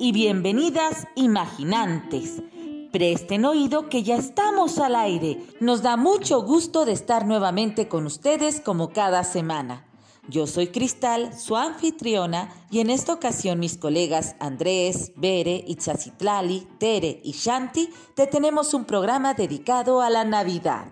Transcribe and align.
Y 0.00 0.10
bienvenidas 0.10 1.06
imaginantes. 1.14 2.42
Presten 2.90 3.44
oído 3.44 3.88
que 3.88 4.02
ya 4.02 4.16
estamos 4.16 4.78
al 4.78 4.96
aire. 4.96 5.40
Nos 5.60 5.82
da 5.82 5.96
mucho 5.96 6.42
gusto 6.42 6.84
de 6.84 6.92
estar 6.92 7.26
nuevamente 7.26 7.86
con 7.86 8.04
ustedes 8.04 8.60
como 8.60 8.90
cada 8.90 9.22
semana. 9.22 9.86
Yo 10.28 10.48
soy 10.48 10.68
Cristal, 10.68 11.32
su 11.38 11.56
anfitriona, 11.56 12.52
y 12.72 12.80
en 12.80 12.90
esta 12.90 13.12
ocasión 13.12 13.60
mis 13.60 13.78
colegas 13.78 14.34
Andrés, 14.40 15.12
Bere, 15.14 15.64
Itzacitlali, 15.68 16.66
Tere 16.78 17.20
y 17.22 17.30
Shanti 17.30 17.88
te 18.14 18.26
tenemos 18.26 18.74
un 18.74 18.84
programa 18.84 19.34
dedicado 19.34 20.00
a 20.00 20.10
la 20.10 20.24
Navidad. 20.24 20.86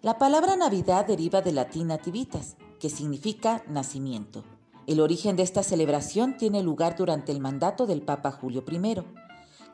La 0.00 0.16
palabra 0.16 0.54
Navidad 0.54 1.06
deriva 1.06 1.42
del 1.42 1.56
latín 1.56 1.88
nativitas, 1.88 2.56
que 2.78 2.88
significa 2.88 3.64
nacimiento. 3.68 4.44
El 4.88 5.00
origen 5.00 5.36
de 5.36 5.42
esta 5.42 5.62
celebración 5.62 6.38
tiene 6.38 6.62
lugar 6.62 6.96
durante 6.96 7.30
el 7.30 7.40
mandato 7.40 7.86
del 7.86 8.00
Papa 8.00 8.30
Julio 8.30 8.64
I, 8.66 9.02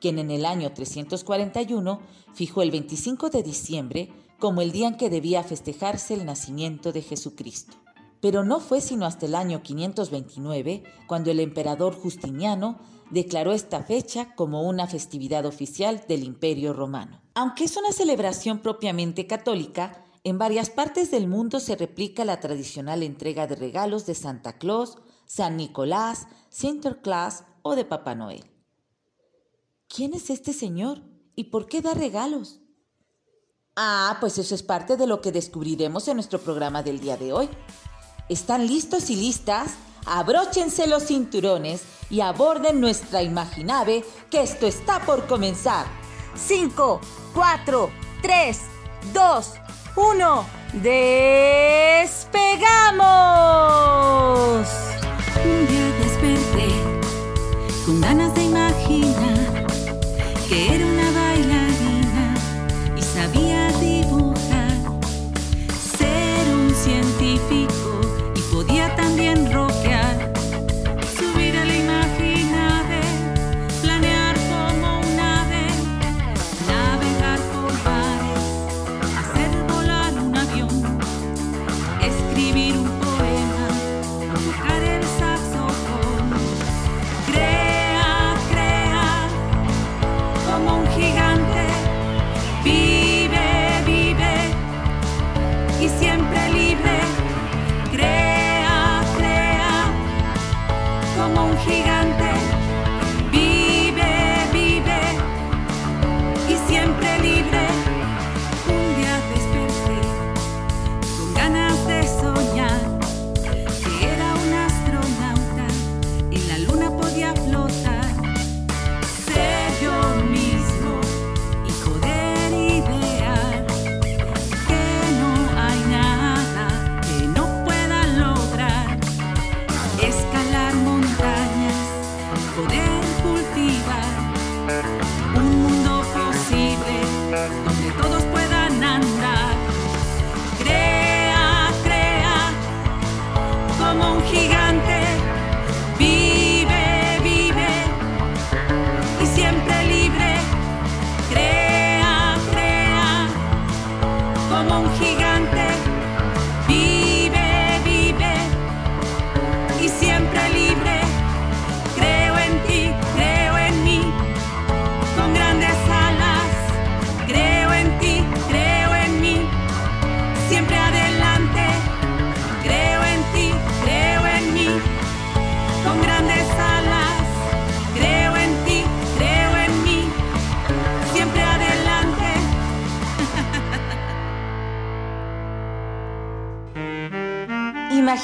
quien 0.00 0.18
en 0.18 0.32
el 0.32 0.44
año 0.44 0.72
341 0.72 2.00
fijó 2.34 2.62
el 2.62 2.72
25 2.72 3.30
de 3.30 3.44
diciembre 3.44 4.08
como 4.40 4.60
el 4.60 4.72
día 4.72 4.88
en 4.88 4.96
que 4.96 5.10
debía 5.10 5.44
festejarse 5.44 6.14
el 6.14 6.26
nacimiento 6.26 6.90
de 6.90 7.02
Jesucristo. 7.02 7.76
Pero 8.20 8.42
no 8.42 8.58
fue 8.58 8.80
sino 8.80 9.06
hasta 9.06 9.26
el 9.26 9.36
año 9.36 9.62
529 9.62 10.82
cuando 11.06 11.30
el 11.30 11.38
emperador 11.38 11.94
Justiniano 11.94 12.80
declaró 13.12 13.52
esta 13.52 13.84
fecha 13.84 14.34
como 14.34 14.62
una 14.62 14.88
festividad 14.88 15.46
oficial 15.46 16.02
del 16.08 16.24
Imperio 16.24 16.72
Romano. 16.72 17.20
Aunque 17.34 17.62
es 17.62 17.76
una 17.76 17.92
celebración 17.92 18.58
propiamente 18.58 19.28
católica, 19.28 20.04
en 20.24 20.38
varias 20.38 20.70
partes 20.70 21.10
del 21.10 21.28
mundo 21.28 21.60
se 21.60 21.76
replica 21.76 22.24
la 22.24 22.40
tradicional 22.40 23.02
entrega 23.02 23.46
de 23.46 23.56
regalos 23.56 24.06
de 24.06 24.14
Santa 24.14 24.54
Claus, 24.56 24.96
San 25.26 25.58
Nicolás, 25.58 26.26
Sinterklaas 26.48 27.44
o 27.62 27.76
de 27.76 27.84
Papá 27.84 28.14
Noel. 28.14 28.50
¿Quién 29.86 30.14
es 30.14 30.30
este 30.30 30.54
señor 30.54 31.02
y 31.36 31.44
por 31.44 31.66
qué 31.66 31.82
da 31.82 31.92
regalos? 31.92 32.60
Ah, 33.76 34.16
pues 34.20 34.38
eso 34.38 34.54
es 34.54 34.62
parte 34.62 34.96
de 34.96 35.06
lo 35.06 35.20
que 35.20 35.30
descubriremos 35.30 36.08
en 36.08 36.14
nuestro 36.14 36.40
programa 36.40 36.82
del 36.82 37.00
día 37.00 37.18
de 37.18 37.32
hoy. 37.32 37.48
¿Están 38.30 38.66
listos 38.66 39.10
y 39.10 39.16
listas? 39.16 39.74
Abróchense 40.06 40.86
los 40.86 41.04
cinturones 41.04 41.82
y 42.08 42.20
aborden 42.20 42.80
nuestra 42.80 43.22
imaginave 43.22 44.04
que 44.30 44.42
esto 44.42 44.66
está 44.66 45.04
por 45.04 45.26
comenzar. 45.26 45.86
5, 46.34 47.00
4, 47.34 47.90
3, 48.22 48.60
2, 49.12 49.52
uno, 49.96 50.46
¡despegamos! 50.72 51.08
Un 55.44 55.66
día 55.68 55.86
desperté 56.02 56.68
con 57.86 58.00
ganas 58.00 58.34
de 58.34 58.44
imaginar 58.44 59.66
que 60.48 60.74
era 60.74 60.86
una 60.86 61.03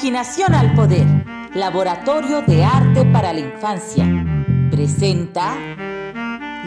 Imaginación 0.03 0.55
al 0.55 0.73
Poder, 0.73 1.05
Laboratorio 1.53 2.41
de 2.41 2.63
Arte 2.63 3.05
para 3.13 3.33
la 3.33 3.39
Infancia. 3.39 4.03
Presenta 4.71 5.55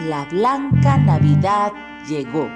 La 0.07 0.25
Blanca 0.31 0.95
Navidad 0.95 1.73
llegó. 2.07 2.47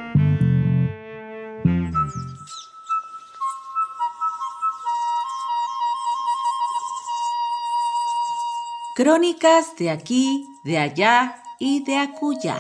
Crónicas 8.96 9.76
de 9.76 9.90
aquí, 9.90 10.48
de 10.64 10.78
allá 10.78 11.44
y 11.60 11.84
de 11.84 11.98
acullá. 11.98 12.58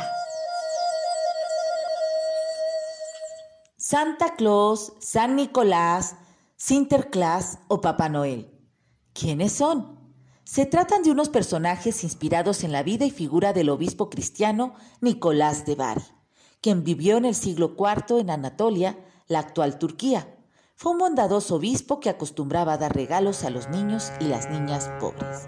Santa 3.77 4.35
Claus, 4.35 4.91
San 4.99 5.37
Nicolás, 5.37 6.17
Sinterklaas 6.61 7.59
o 7.69 7.79
Papá 7.79 8.09
Noel. 8.09 8.51
¿Quiénes 9.13 9.53
son? 9.53 9.97
Se 10.43 10.65
tratan 10.65 11.03
de 11.03 11.11
unos 11.11 11.29
personajes 11.29 12.03
inspirados 12.03 12.65
en 12.65 12.73
la 12.73 12.83
vida 12.83 13.05
y 13.05 13.11
figura 13.11 13.53
del 13.53 13.69
obispo 13.69 14.09
cristiano 14.09 14.73
Nicolás 14.99 15.65
de 15.65 15.75
Bari, 15.75 16.03
quien 16.59 16.83
vivió 16.83 17.15
en 17.15 17.23
el 17.23 17.33
siglo 17.33 17.77
IV 17.79 18.19
en 18.19 18.29
Anatolia, 18.29 18.99
la 19.29 19.39
actual 19.39 19.79
Turquía. 19.79 20.35
Fue 20.75 20.91
un 20.91 20.97
bondadoso 20.97 21.55
obispo 21.55 22.01
que 22.01 22.09
acostumbraba 22.09 22.73
a 22.73 22.77
dar 22.77 22.93
regalos 22.93 23.45
a 23.45 23.51
los 23.51 23.69
niños 23.69 24.11
y 24.19 24.25
las 24.25 24.49
niñas 24.49 24.91
pobres. 24.99 25.47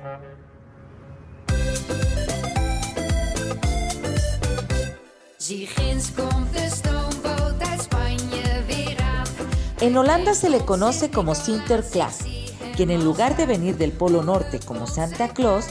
En 9.81 9.97
Holanda 9.97 10.35
se 10.35 10.51
le 10.51 10.63
conoce 10.63 11.09
como 11.09 11.33
Sinterklaas, 11.33 12.19
quien 12.75 12.91
en 12.91 13.03
lugar 13.03 13.35
de 13.35 13.47
venir 13.47 13.77
del 13.77 13.91
Polo 13.91 14.21
Norte 14.21 14.59
como 14.59 14.85
Santa 14.85 15.29
Claus, 15.29 15.65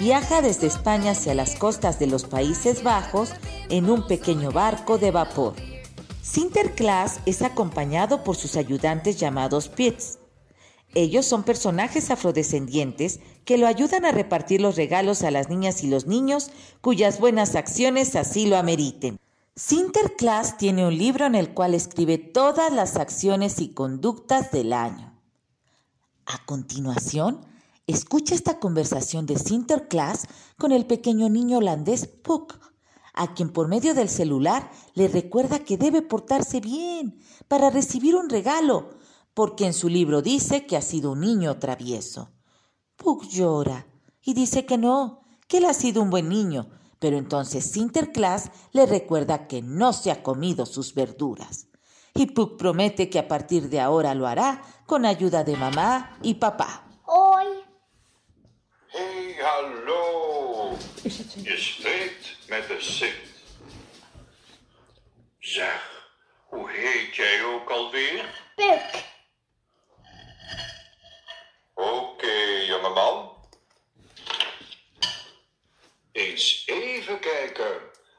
viaja 0.00 0.42
desde 0.42 0.66
España 0.66 1.12
hacia 1.12 1.36
las 1.36 1.54
costas 1.54 2.00
de 2.00 2.08
los 2.08 2.24
Países 2.24 2.82
Bajos 2.82 3.30
en 3.68 3.88
un 3.88 4.08
pequeño 4.08 4.50
barco 4.50 4.98
de 4.98 5.12
vapor. 5.12 5.54
Sinterklaas 6.20 7.20
es 7.26 7.42
acompañado 7.42 8.24
por 8.24 8.34
sus 8.34 8.56
ayudantes 8.56 9.20
llamados 9.20 9.68
Pits. 9.68 10.18
Ellos 10.96 11.24
son 11.24 11.44
personajes 11.44 12.10
afrodescendientes 12.10 13.20
que 13.44 13.56
lo 13.56 13.68
ayudan 13.68 14.04
a 14.04 14.10
repartir 14.10 14.60
los 14.60 14.74
regalos 14.74 15.22
a 15.22 15.30
las 15.30 15.48
niñas 15.48 15.84
y 15.84 15.86
los 15.86 16.08
niños 16.08 16.50
cuyas 16.80 17.20
buenas 17.20 17.54
acciones 17.54 18.16
así 18.16 18.46
lo 18.46 18.56
ameriten. 18.56 19.20
Sinterklaas 19.56 20.56
tiene 20.58 20.84
un 20.84 20.98
libro 20.98 21.26
en 21.26 21.36
el 21.36 21.54
cual 21.54 21.74
escribe 21.74 22.18
todas 22.18 22.72
las 22.72 22.96
acciones 22.96 23.60
y 23.60 23.68
conductas 23.68 24.50
del 24.50 24.72
año. 24.72 25.16
A 26.26 26.44
continuación, 26.44 27.46
escucha 27.86 28.34
esta 28.34 28.58
conversación 28.58 29.26
de 29.26 29.38
Sinterklaas 29.38 30.26
con 30.58 30.72
el 30.72 30.86
pequeño 30.86 31.28
niño 31.28 31.58
holandés 31.58 32.08
Puck, 32.08 32.58
a 33.12 33.32
quien 33.34 33.50
por 33.50 33.68
medio 33.68 33.94
del 33.94 34.08
celular 34.08 34.72
le 34.94 35.06
recuerda 35.06 35.60
que 35.60 35.78
debe 35.78 36.02
portarse 36.02 36.58
bien 36.58 37.20
para 37.46 37.70
recibir 37.70 38.16
un 38.16 38.28
regalo, 38.28 38.90
porque 39.34 39.66
en 39.66 39.72
su 39.72 39.88
libro 39.88 40.20
dice 40.20 40.66
que 40.66 40.76
ha 40.76 40.82
sido 40.82 41.12
un 41.12 41.20
niño 41.20 41.60
travieso. 41.60 42.32
Puck 42.96 43.28
llora 43.28 43.86
y 44.20 44.34
dice 44.34 44.66
que 44.66 44.78
no, 44.78 45.22
que 45.46 45.58
él 45.58 45.66
ha 45.66 45.74
sido 45.74 46.02
un 46.02 46.10
buen 46.10 46.28
niño, 46.28 46.70
pero 47.04 47.18
entonces 47.18 47.70
Sinterklaas 47.70 48.50
le 48.72 48.86
recuerda 48.86 49.46
que 49.46 49.60
no 49.60 49.92
se 49.92 50.10
ha 50.10 50.22
comido 50.22 50.64
sus 50.64 50.94
verduras. 50.94 51.66
Y 52.14 52.28
Puck 52.28 52.56
promete 52.56 53.10
que 53.10 53.18
a 53.18 53.28
partir 53.28 53.68
de 53.68 53.78
ahora 53.78 54.14
lo 54.14 54.26
hará 54.26 54.62
con 54.86 55.04
ayuda 55.04 55.44
de 55.44 55.54
mamá 55.54 56.16
y 56.22 56.36
papá. 56.36 56.82
Hoi. 57.04 57.44
Hey, 58.88 59.36
hallo. 59.38 60.78
Je 61.02 61.56
spreekt 61.58 62.38
met 62.48 62.68
de 62.68 62.80
Sint. 62.80 63.12
Zeg, 65.40 66.06
hoe 66.48 66.70
heet 66.70 67.16
jij 67.16 67.44
ook 67.44 67.70
alweer? 67.70 68.24
Puk. 68.56 69.13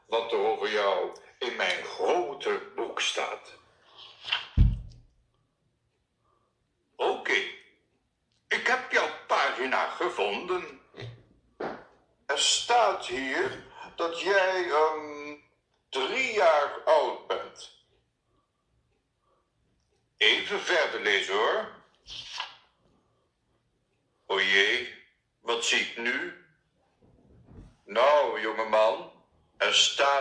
Wat 0.07 0.31
er 0.31 0.37
over 0.37 0.71
jou 0.71 1.11
in 1.39 1.55
mijn 1.55 1.83
grote 1.83 2.61
boek 2.75 3.01
staat. 3.01 3.57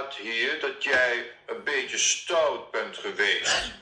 Staat 0.05 0.15
hier 0.15 0.61
dat 0.61 0.85
jij 0.85 1.33
een 1.47 1.65
beetje 1.65 1.99
stout 1.99 2.71
bent 2.71 2.97
geweest. 2.97 3.73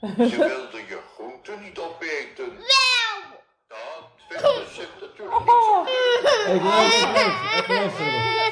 Je 0.30 0.36
wilde 0.36 0.78
je 0.88 0.98
groenten 1.14 1.62
niet 1.62 1.78
opeten. 1.78 2.56
Wel. 2.56 3.40
Dat 3.68 4.08
vindt 4.28 4.42
de 4.42 4.66
Sint 4.74 5.00
natuurlijk 5.00 5.38
niet 5.38 5.48
zo 5.48 5.82
Ik 6.54 6.62
luister, 6.62 7.08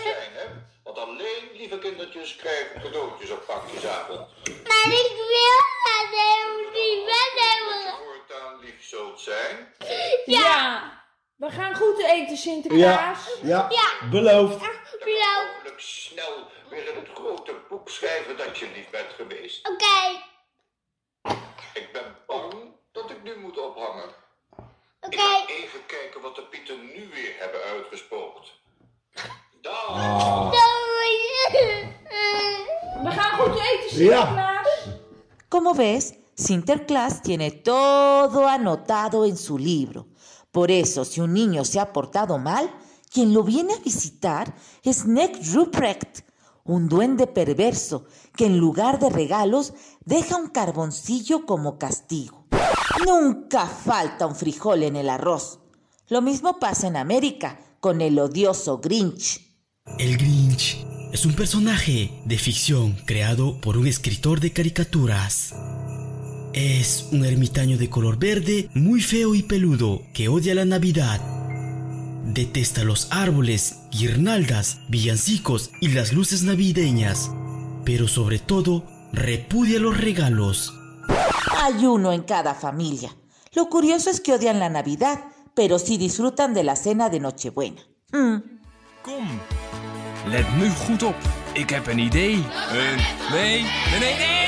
zijn, 0.02 0.32
hè? 0.32 0.44
Want 0.84 0.98
alleen 0.98 1.50
lieve 1.52 1.78
kindertjes 1.78 2.36
krijgen 2.36 2.80
cadeautjes 2.82 3.30
op 3.30 3.46
pakjesavond. 3.46 4.18
Maar 4.66 4.86
ik 4.86 5.12
wil 5.16 5.62
dat 5.84 6.08
helemaal 6.10 6.70
niet 6.72 7.06
Dat 7.06 7.30
je 7.34 7.64
wegnemen. 7.66 7.98
voortaan 8.04 8.60
lief 8.60 8.84
zult 8.88 9.20
zijn. 9.20 9.74
Ja. 10.26 10.94
We 11.36 11.50
gaan 11.50 11.74
goed 11.74 11.98
eten, 11.98 12.30
Ja, 12.30 12.36
Sinterklaas. 12.36 13.28
ja, 13.42 13.66
Ja. 13.70 14.08
beloofd. 14.10 14.58
Blauw. 14.98 15.46
Hopelijk 15.54 15.80
snel 15.80 16.50
weer 16.70 16.88
in 16.88 16.96
het 16.96 17.08
grote 17.14 17.54
boek 17.68 17.88
schrijven 17.88 18.36
dat 18.36 18.58
je 18.58 18.66
lief 18.74 18.90
bent 18.90 19.12
geweest. 19.16 19.68
Oké. 19.68 20.22
Ik 21.74 21.88
ben 21.92 22.16
bang 22.26 22.54
dat 22.92 23.10
ik 23.10 23.22
nu 23.22 23.36
moet 23.38 23.58
ophangen. 23.58 24.08
Ik 25.00 25.06
Oké. 25.06 25.16
ga 25.16 25.46
even 25.46 25.86
kijken 25.86 26.20
wat 26.20 26.34
de 26.34 26.42
pieten 26.42 26.84
nu 26.84 27.08
weer 27.14 27.34
hebben 27.38 27.62
uitgespookt. 27.62 28.52
Dag! 29.60 30.50
Doei. 30.50 31.16
We 33.02 33.10
gaan 33.10 33.38
goed 33.38 33.58
eten, 33.58 33.90
Sinterklaas. 33.96 34.68
Como 35.48 35.74
ves, 35.74 36.12
Sinterklaas 36.34 37.20
tiene 37.22 37.62
todo 37.62 38.46
anotado 38.46 39.24
en 39.24 39.36
su 39.36 39.58
libro. 39.58 40.06
Por 40.50 40.70
eso, 40.70 41.04
si 41.04 41.20
un 41.20 41.32
niño 41.32 41.64
se 41.64 41.78
ha 41.78 41.92
portado 41.92 42.38
mal, 42.38 42.70
quien 43.12 43.32
lo 43.32 43.42
viene 43.42 43.74
a 43.74 43.78
visitar 43.84 44.54
es 44.82 45.04
Nick 45.04 45.36
Ruprecht, 45.52 46.24
un 46.66 46.88
duende 46.88 47.26
perverso 47.26 48.06
que 48.36 48.46
en 48.46 48.58
lugar 48.58 48.98
de 48.98 49.10
regalos 49.10 49.72
deja 50.04 50.36
un 50.36 50.48
carboncillo 50.48 51.46
como 51.46 51.78
castigo. 51.78 52.46
Nunca 53.06 53.66
falta 53.66 54.26
un 54.26 54.34
frijol 54.34 54.82
en 54.82 54.96
el 54.96 55.08
arroz. 55.08 55.60
Lo 56.08 56.22
mismo 56.22 56.58
pasa 56.58 56.86
en 56.86 56.96
América 56.96 57.58
con 57.80 58.00
el 58.00 58.18
odioso 58.18 58.78
Grinch. 58.78 59.40
El 59.98 60.16
Grinch 60.16 60.84
es 61.12 61.24
un 61.24 61.34
personaje 61.34 62.10
de 62.24 62.38
ficción 62.38 62.96
creado 63.06 63.60
por 63.60 63.76
un 63.76 63.86
escritor 63.86 64.40
de 64.40 64.52
caricaturas. 64.52 65.54
Es 66.52 67.08
un 67.12 67.24
ermitaño 67.24 67.76
de 67.76 67.90
color 67.90 68.18
verde, 68.18 68.70
muy 68.74 69.00
feo 69.00 69.34
y 69.34 69.42
peludo, 69.42 70.02
que 70.14 70.28
odia 70.28 70.54
la 70.54 70.64
Navidad. 70.64 71.35
Detesta 72.26 72.82
los 72.82 73.06
árboles, 73.12 73.76
guirnaldas, 73.92 74.80
villancicos 74.88 75.70
y 75.80 75.88
las 75.88 76.12
luces 76.12 76.42
navideñas. 76.42 77.30
Pero 77.84 78.08
sobre 78.08 78.38
todo, 78.40 78.84
repudia 79.12 79.78
los 79.78 79.96
regalos. 79.96 80.74
Hay 81.62 81.86
uno 81.86 82.12
en 82.12 82.22
cada 82.22 82.54
familia. 82.54 83.14
Lo 83.54 83.68
curioso 83.68 84.10
es 84.10 84.20
que 84.20 84.32
odian 84.34 84.58
la 84.58 84.68
Navidad, 84.68 85.20
pero 85.54 85.78
sí 85.78 85.96
disfrutan 85.98 86.52
de 86.52 86.64
la 86.64 86.74
cena 86.74 87.08
de 87.08 87.20
Nochebuena. 87.20 87.80
Mm, 88.12 88.38
Kom, 89.02 89.28
let 90.28 90.46
nu 90.58 90.68
goed 90.70 91.02
op. 91.04 91.14
Ik 91.54 91.70
heb 91.70 91.86
een 91.86 91.98
idee. 91.98 92.34
Een, 92.34 92.96
nee, 93.30 93.62
nee, 93.62 94.00
nee, 94.00 94.14
nee! 94.14 94.46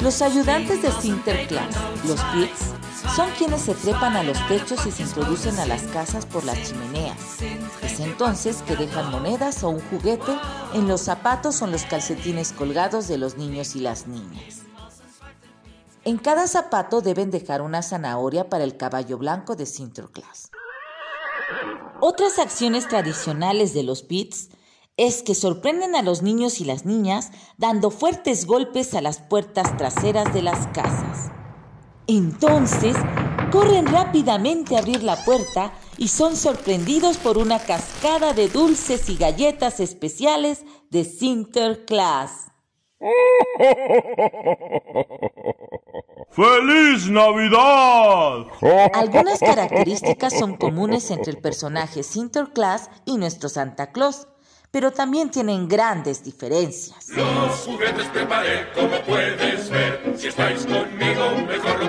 Los 0.00 0.20
ayudantes 0.20 0.80
de 0.82 0.90
Sinterklaas, 1.00 1.76
los 2.04 2.20
Pits, 2.32 2.72
son 3.14 3.30
quienes 3.32 3.62
se 3.62 3.74
trepan 3.74 4.16
a 4.16 4.22
los 4.22 4.38
techos 4.48 4.86
y 4.86 4.90
se 4.90 5.02
introducen 5.02 5.58
a 5.58 5.66
las 5.66 5.82
casas 5.82 6.24
por 6.24 6.44
las 6.44 6.62
chimeneas. 6.62 7.42
Es 7.82 8.00
entonces 8.00 8.62
que 8.62 8.76
dejan 8.76 9.10
monedas 9.10 9.62
o 9.64 9.70
un 9.70 9.80
juguete 9.90 10.32
en 10.72 10.88
los 10.88 11.02
zapatos 11.02 11.60
o 11.60 11.66
en 11.66 11.72
los 11.72 11.84
calcetines 11.84 12.52
colgados 12.52 13.08
de 13.08 13.18
los 13.18 13.36
niños 13.36 13.76
y 13.76 13.80
las 13.80 14.06
niñas. 14.06 14.62
En 16.04 16.18
cada 16.18 16.48
zapato 16.48 17.00
deben 17.00 17.30
dejar 17.30 17.62
una 17.62 17.82
zanahoria 17.82 18.48
para 18.48 18.64
el 18.64 18.76
caballo 18.76 19.18
blanco 19.18 19.56
de 19.56 19.66
Sinterklaas. 19.66 20.50
Otras 22.00 22.38
acciones 22.38 22.88
tradicionales 22.88 23.74
de 23.74 23.82
los 23.82 24.02
Pits 24.02 24.48
es 24.96 25.22
que 25.22 25.34
sorprenden 25.34 25.94
a 25.94 26.02
los 26.02 26.22
niños 26.22 26.60
y 26.60 26.64
las 26.64 26.84
niñas 26.84 27.30
dando 27.56 27.90
fuertes 27.90 28.46
golpes 28.46 28.94
a 28.94 29.00
las 29.00 29.18
puertas 29.18 29.76
traseras 29.76 30.32
de 30.34 30.42
las 30.42 30.66
casas. 30.68 31.30
Entonces, 32.14 32.94
corren 33.50 33.86
rápidamente 33.86 34.76
a 34.76 34.80
abrir 34.80 35.02
la 35.02 35.16
puerta 35.24 35.72
y 35.96 36.08
son 36.08 36.36
sorprendidos 36.36 37.16
por 37.16 37.38
una 37.38 37.58
cascada 37.58 38.34
de 38.34 38.50
dulces 38.50 39.08
y 39.08 39.16
galletas 39.16 39.80
especiales 39.80 40.62
de 40.90 41.04
Sinterklaas. 41.04 42.52
¡Feliz 46.30 47.08
Navidad! 47.08 48.44
Algunas 48.92 49.40
características 49.40 50.38
son 50.38 50.58
comunes 50.58 51.10
entre 51.10 51.32
el 51.32 51.38
personaje 51.38 52.02
Sinterklaas 52.02 52.90
y 53.06 53.16
nuestro 53.16 53.48
Santa 53.48 53.90
Claus, 53.90 54.28
pero 54.72 54.90
también 54.90 55.30
tienen 55.30 55.68
grandes 55.68 56.24
diferencias. 56.24 57.10
Los 57.10 57.58
juguetes 57.66 58.06
preparé, 58.06 58.72
como 58.74 58.98
puedes 59.06 59.68
ver. 59.68 60.14
Si 60.16 60.28
estáis 60.28 60.64
conmigo, 60.64 61.30
mejor 61.46 61.81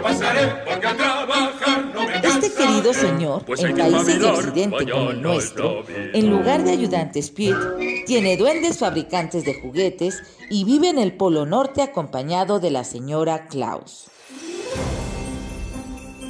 Este 2.24 2.52
querido 2.54 2.94
señor, 2.94 3.46
Pues 3.46 3.64
en 3.64 3.78
países 3.78 4.20
de 4.20 4.26
Occidente 4.26 4.92
como 4.92 5.12
el 5.12 5.22
nuestro, 5.22 5.84
en 5.88 6.30
lugar 6.30 6.64
de 6.64 6.72
ayudantes 6.72 7.30
Pete, 7.32 8.04
tiene 8.06 8.38
duendes 8.38 8.80
fabricantes 8.80 9.46
de 9.46 9.54
juguetes 9.62 10.22
y 10.50 10.64
vive 10.64 10.90
en 10.90 11.00
el 11.00 11.14
Polo 11.14 11.46
Norte 11.46 11.82
acompañado 11.82 12.60
de 12.60 12.72
la 12.72 12.84
señora 12.84 13.48
Claus. 13.48 14.08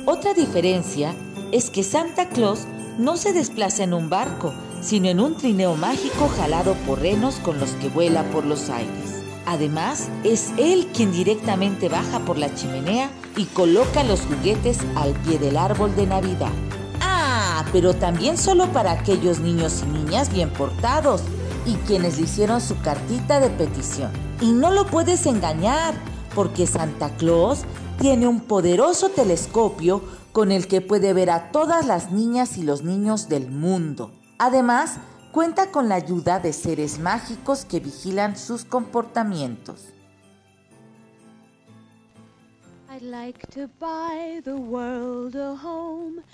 Otra 0.05 0.33
diferencia 0.33 1.15
es 1.51 1.69
que 1.69 1.83
Santa 1.83 2.29
Claus 2.29 2.67
no 2.97 3.15
se 3.17 3.33
desplaza 3.33 3.83
en 3.83 3.93
un 3.93 4.09
barco, 4.09 4.53
sino 4.81 5.07
en 5.07 5.19
un 5.19 5.37
trineo 5.37 5.75
mágico 5.75 6.27
jalado 6.27 6.75
por 6.85 6.99
renos 6.99 7.35
con 7.35 7.59
los 7.59 7.71
que 7.71 7.89
vuela 7.89 8.23
por 8.31 8.45
los 8.45 8.69
aires. 8.69 9.22
Además, 9.45 10.09
es 10.23 10.51
él 10.57 10.87
quien 10.93 11.11
directamente 11.11 11.89
baja 11.89 12.19
por 12.19 12.37
la 12.37 12.53
chimenea 12.55 13.11
y 13.35 13.45
coloca 13.45 14.03
los 14.03 14.21
juguetes 14.21 14.79
al 14.95 15.13
pie 15.13 15.37
del 15.37 15.57
árbol 15.57 15.95
de 15.95 16.07
Navidad. 16.07 16.51
Ah, 17.01 17.65
pero 17.71 17.93
también 17.93 18.37
solo 18.37 18.71
para 18.71 18.91
aquellos 18.91 19.39
niños 19.39 19.83
y 19.83 19.91
niñas 19.91 20.31
bien 20.31 20.49
portados 20.49 21.21
y 21.65 21.73
quienes 21.87 22.17
le 22.17 22.23
hicieron 22.23 22.61
su 22.61 22.79
cartita 22.81 23.39
de 23.39 23.49
petición. 23.49 24.11
Y 24.41 24.51
no 24.51 24.71
lo 24.71 24.85
puedes 24.87 25.25
engañar, 25.25 25.93
porque 26.35 26.67
Santa 26.67 27.09
Claus 27.17 27.63
tiene 27.99 28.27
un 28.27 28.41
poderoso 28.41 29.09
telescopio 29.09 30.01
con 30.31 30.51
el 30.51 30.67
que 30.67 30.81
puede 30.81 31.13
ver 31.13 31.29
a 31.29 31.51
todas 31.51 31.85
las 31.85 32.11
niñas 32.11 32.57
y 32.57 32.63
los 32.63 32.83
niños 32.83 33.29
del 33.29 33.49
mundo. 33.51 34.11
Además, 34.39 34.97
cuenta 35.33 35.71
con 35.71 35.89
la 35.89 35.95
ayuda 35.95 36.39
de 36.39 36.53
seres 36.53 36.99
mágicos 36.99 37.65
que 37.65 37.79
vigilan 37.79 38.37
sus 38.37 38.65
comportamientos. 38.65 39.87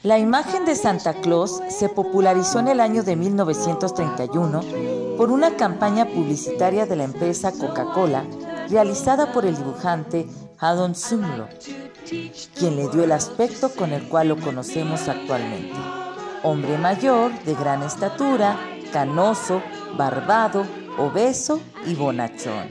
La 0.04 0.20
imagen 0.20 0.66
de 0.66 0.76
Santa 0.76 1.14
Claus 1.22 1.62
se 1.70 1.88
popularizó 1.88 2.60
en 2.60 2.68
el 2.68 2.82
año 2.82 3.04
de 3.04 3.16
1931 3.16 5.16
por 5.16 5.32
una 5.32 5.56
campaña 5.56 6.06
publicitaria 6.06 6.86
de 6.86 6.98
la 6.98 7.06
empresa 7.06 7.54
Coca-Cola 7.54 8.26
realizada 8.70 9.32
por 9.32 9.46
el 9.46 9.56
dibujante 9.56 10.28
Haddon 10.60 10.94
Sumlo, 10.94 11.48
quien 12.06 12.76
le 12.76 12.90
dio 12.90 13.06
el 13.06 13.14
aspecto 13.14 13.70
con 13.70 13.94
el 13.94 14.10
cual 14.10 14.28
lo 14.28 14.38
conocemos 14.38 15.08
actualmente. 15.08 15.80
Hombre 16.44 16.78
mayor, 16.78 17.32
de 17.46 17.56
gran 17.56 17.84
estatura, 17.84 18.58
canoso, 18.92 19.62
barbado, 19.98 20.66
obeso 20.98 21.60
y 21.86 21.96
bonachón. 21.96 22.70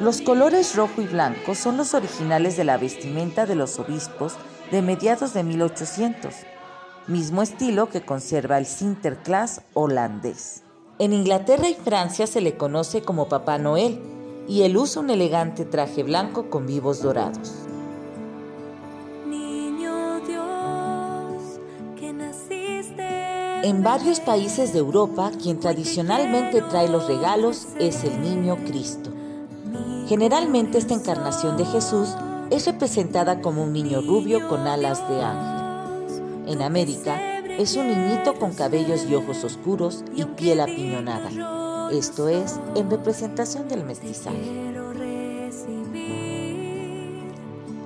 Los 0.00 0.22
colores 0.22 0.76
rojo 0.76 1.02
y 1.02 1.06
blanco 1.06 1.54
son 1.54 1.76
los 1.76 1.94
originales 1.94 2.56
de 2.56 2.64
la 2.64 2.78
vestimenta 2.78 3.44
de 3.46 3.54
los 3.54 3.78
obispos 3.78 4.34
de 4.70 4.82
mediados 4.82 5.34
de 5.34 5.42
1800, 5.42 6.34
mismo 7.06 7.42
estilo 7.42 7.88
que 7.88 8.02
conserva 8.02 8.58
el 8.58 8.66
Sinterklaas 8.66 9.62
holandés. 9.74 10.62
En 10.98 11.12
Inglaterra 11.12 11.68
y 11.68 11.74
Francia 11.74 12.26
se 12.26 12.40
le 12.40 12.56
conoce 12.56 13.02
como 13.02 13.28
Papá 13.28 13.58
Noel 13.58 14.00
y 14.48 14.62
él 14.62 14.76
usa 14.76 15.02
un 15.02 15.10
elegante 15.10 15.64
traje 15.64 16.02
blanco 16.02 16.50
con 16.50 16.66
vivos 16.66 17.02
dorados. 17.02 17.69
En 23.62 23.82
varios 23.82 24.20
países 24.20 24.72
de 24.72 24.78
Europa, 24.78 25.30
quien 25.42 25.60
tradicionalmente 25.60 26.62
trae 26.62 26.88
los 26.88 27.06
regalos 27.06 27.68
es 27.78 28.04
el 28.04 28.22
niño 28.22 28.56
Cristo. 28.64 29.10
Generalmente 30.08 30.78
esta 30.78 30.94
encarnación 30.94 31.58
de 31.58 31.66
Jesús 31.66 32.08
es 32.50 32.64
representada 32.64 33.42
como 33.42 33.64
un 33.64 33.74
niño 33.74 34.00
rubio 34.00 34.48
con 34.48 34.66
alas 34.66 35.06
de 35.10 35.22
ángel. 35.22 36.46
En 36.46 36.62
América 36.62 37.20
es 37.58 37.76
un 37.76 37.88
niñito 37.88 38.34
con 38.36 38.54
cabellos 38.54 39.04
y 39.04 39.14
ojos 39.14 39.44
oscuros 39.44 40.04
y 40.16 40.24
piel 40.24 40.60
apiñonada. 40.60 41.28
Esto 41.92 42.28
es 42.28 42.58
en 42.74 42.90
representación 42.90 43.68
del 43.68 43.84
mestizaje. 43.84 44.70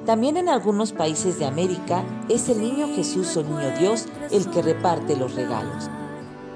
También 0.07 0.37
en 0.37 0.51
algunos 0.51 0.93
países 0.93 1.39
de 1.39 1.47
América 1.47 2.05
es 2.29 2.51
el 2.51 2.61
niño 2.61 2.89
Jesús 2.95 3.35
o 3.39 3.43
niño 3.43 3.77
Dios 3.79 4.07
el 4.35 4.51
que 4.51 4.63
reparte 4.63 5.17
los 5.17 5.37
regalos. 5.37 5.89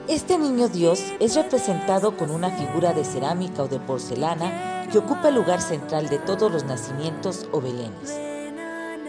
Este 0.08 0.36
niño 0.36 0.68
Dios 0.68 1.00
es 1.20 1.36
representado 1.36 2.16
con 2.16 2.32
una 2.32 2.50
figura 2.50 2.92
de 2.92 3.04
cerámica 3.04 3.62
o 3.62 3.68
de 3.68 3.78
porcelana 3.78 4.88
que 4.90 4.98
ocupa 4.98 5.28
el 5.28 5.36
lugar 5.36 5.60
central 5.60 6.08
de 6.08 6.18
todos 6.18 6.50
los 6.50 6.64
nacimientos 6.64 7.46
o 7.52 7.60
belenes. 7.60 8.10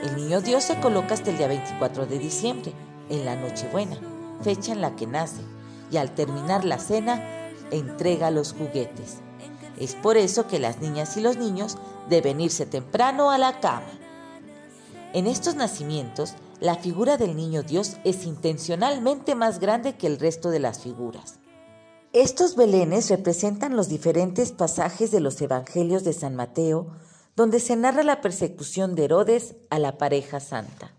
El 0.03 0.15
niño 0.15 0.41
Dios 0.41 0.65
se 0.65 0.79
coloca 0.79 1.15
hasta 1.15 1.31
el 1.31 1.37
día 1.37 1.47
24 1.47 2.05
de 2.05 2.19
diciembre, 2.19 2.73
en 3.09 3.25
la 3.25 3.35
Nochebuena, 3.35 3.97
fecha 4.43 4.71
en 4.71 4.81
la 4.81 4.95
que 4.95 5.07
nace, 5.07 5.41
y 5.89 5.97
al 5.97 6.13
terminar 6.13 6.63
la 6.63 6.77
cena, 6.77 7.49
entrega 7.71 8.29
los 8.29 8.53
juguetes. 8.53 9.17
Es 9.79 9.95
por 9.95 10.15
eso 10.15 10.45
que 10.47 10.59
las 10.59 10.79
niñas 10.79 11.17
y 11.17 11.21
los 11.21 11.37
niños 11.37 11.77
deben 12.07 12.39
irse 12.39 12.67
temprano 12.67 13.31
a 13.31 13.39
la 13.39 13.59
cama. 13.61 13.89
En 15.13 15.25
estos 15.25 15.55
nacimientos, 15.55 16.35
la 16.59 16.75
figura 16.75 17.17
del 17.17 17.35
niño 17.35 17.63
Dios 17.63 17.97
es 18.03 18.25
intencionalmente 18.25 19.35
más 19.35 19.59
grande 19.59 19.95
que 19.95 20.07
el 20.07 20.19
resto 20.19 20.49
de 20.49 20.59
las 20.59 20.81
figuras. 20.81 21.39
Estos 22.11 22.55
belenes 22.55 23.09
representan 23.09 23.75
los 23.75 23.87
diferentes 23.87 24.51
pasajes 24.51 25.11
de 25.11 25.19
los 25.19 25.39
Evangelios 25.41 26.03
de 26.03 26.13
San 26.13 26.35
Mateo, 26.35 26.87
donde 27.35 27.59
se 27.59 27.75
narra 27.75 28.03
la 28.03 28.19
persecución 28.19 28.95
de 28.95 29.05
Herodes 29.05 29.55
a 29.69 29.79
la 29.79 29.97
pareja 29.97 30.39
santa. 30.39 30.91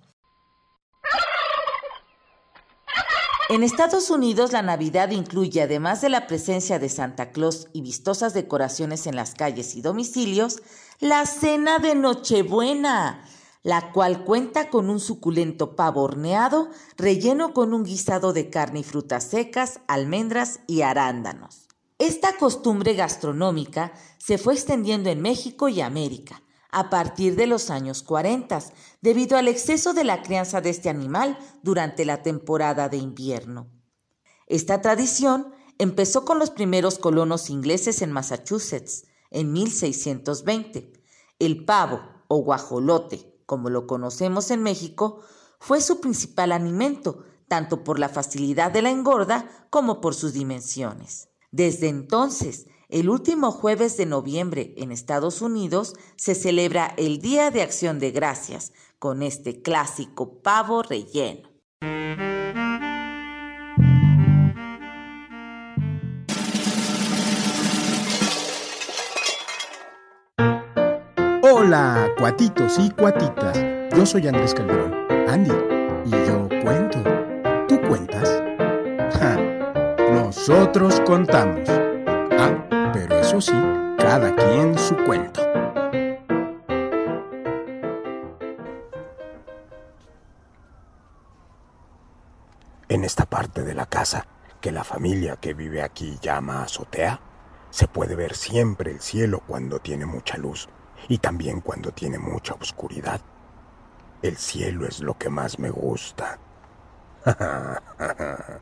En 3.48 3.64
Estados 3.64 4.10
Unidos 4.10 4.52
la 4.52 4.62
Navidad 4.62 5.10
incluye, 5.10 5.60
además 5.60 6.00
de 6.00 6.08
la 6.08 6.28
presencia 6.28 6.78
de 6.78 6.88
Santa 6.88 7.32
Claus 7.32 7.66
y 7.72 7.82
vistosas 7.82 8.32
decoraciones 8.32 9.08
en 9.08 9.16
las 9.16 9.34
calles 9.34 9.74
y 9.74 9.82
domicilios, 9.82 10.62
la 11.00 11.26
cena 11.26 11.80
de 11.80 11.96
Nochebuena, 11.96 13.24
la 13.62 13.92
cual 13.92 14.24
cuenta 14.24 14.70
con 14.70 14.88
un 14.88 15.00
suculento 15.00 15.76
pavo 15.76 16.02
horneado 16.02 16.70
relleno 16.96 17.52
con 17.52 17.74
un 17.74 17.84
guisado 17.84 18.32
de 18.32 18.48
carne 18.48 18.80
y 18.80 18.84
frutas 18.84 19.24
secas, 19.24 19.80
almendras 19.86 20.60
y 20.66 20.82
arándanos. 20.82 21.68
Esta 21.98 22.36
costumbre 22.38 22.94
gastronómica 22.94 23.92
se 24.18 24.38
fue 24.38 24.54
extendiendo 24.54 25.10
en 25.10 25.20
México 25.20 25.68
y 25.68 25.82
América 25.82 26.42
a 26.72 26.88
partir 26.88 27.36
de 27.36 27.46
los 27.46 27.68
años 27.68 28.02
40, 28.02 28.60
debido 29.00 29.36
al 29.36 29.48
exceso 29.48 29.92
de 29.92 30.04
la 30.04 30.22
crianza 30.22 30.60
de 30.60 30.70
este 30.70 30.88
animal 30.88 31.38
durante 31.62 32.04
la 32.04 32.22
temporada 32.22 32.88
de 32.88 32.96
invierno. 32.96 33.68
Esta 34.46 34.80
tradición 34.80 35.52
empezó 35.78 36.24
con 36.24 36.38
los 36.38 36.50
primeros 36.50 36.98
colonos 36.98 37.50
ingleses 37.50 38.02
en 38.02 38.12
Massachusetts 38.12 39.04
en 39.30 39.52
1620. 39.52 40.92
El 41.38 41.64
pavo 41.64 42.00
o 42.28 42.38
guajolote 42.38 43.30
como 43.50 43.68
lo 43.68 43.88
conocemos 43.88 44.52
en 44.52 44.62
México, 44.62 45.24
fue 45.58 45.80
su 45.80 46.00
principal 46.00 46.52
alimento, 46.52 47.24
tanto 47.48 47.82
por 47.82 47.98
la 47.98 48.08
facilidad 48.08 48.70
de 48.70 48.80
la 48.80 48.90
engorda 48.90 49.66
como 49.70 50.00
por 50.00 50.14
sus 50.14 50.34
dimensiones. 50.34 51.30
Desde 51.50 51.88
entonces, 51.88 52.68
el 52.90 53.10
último 53.10 53.50
jueves 53.50 53.96
de 53.96 54.06
noviembre 54.06 54.72
en 54.76 54.92
Estados 54.92 55.42
Unidos 55.42 55.94
se 56.14 56.36
celebra 56.36 56.94
el 56.96 57.20
Día 57.20 57.50
de 57.50 57.62
Acción 57.62 57.98
de 57.98 58.12
Gracias 58.12 58.72
con 59.00 59.20
este 59.20 59.62
clásico 59.62 60.40
pavo 60.42 60.84
relleno. 60.84 61.49
Hola, 71.72 72.10
cuatitos 72.18 72.80
y 72.80 72.90
cuatitas. 72.90 73.56
Yo 73.96 74.04
soy 74.04 74.26
Andrés 74.26 74.54
Calderón, 74.54 74.92
Andy, 75.28 75.52
y 76.04 76.10
yo 76.10 76.48
cuento. 76.64 76.98
¿Tú 77.68 77.80
cuentas? 77.82 78.42
Ja, 79.20 79.36
nosotros 80.10 81.00
contamos. 81.06 81.68
Ah, 81.68 82.90
pero 82.92 83.20
eso 83.20 83.40
sí, 83.40 83.52
cada 83.98 84.34
quien 84.34 84.76
su 84.76 84.96
cuento. 84.96 85.42
En 92.88 93.04
esta 93.04 93.26
parte 93.26 93.62
de 93.62 93.74
la 93.74 93.86
casa, 93.86 94.26
que 94.60 94.72
la 94.72 94.82
familia 94.82 95.36
que 95.36 95.54
vive 95.54 95.82
aquí 95.82 96.18
llama 96.20 96.64
azotea, 96.64 97.20
se 97.70 97.86
puede 97.86 98.16
ver 98.16 98.34
siempre 98.34 98.90
el 98.90 98.98
cielo 98.98 99.40
cuando 99.46 99.78
tiene 99.78 100.04
mucha 100.04 100.36
luz 100.36 100.68
y 101.08 101.18
también 101.18 101.60
cuando 101.60 101.90
tiene 101.92 102.18
mucha 102.18 102.54
oscuridad. 102.54 103.20
El 104.22 104.36
cielo 104.36 104.86
es 104.86 105.00
lo 105.00 105.16
que 105.16 105.30
más 105.30 105.58
me 105.58 105.70
gusta. 105.70 106.38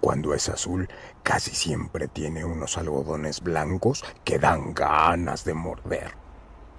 Cuando 0.00 0.34
es 0.34 0.48
azul, 0.48 0.88
casi 1.22 1.54
siempre 1.54 2.08
tiene 2.08 2.44
unos 2.44 2.76
algodones 2.78 3.40
blancos 3.40 4.04
que 4.24 4.38
dan 4.38 4.74
ganas 4.74 5.44
de 5.44 5.54
morder. 5.54 6.14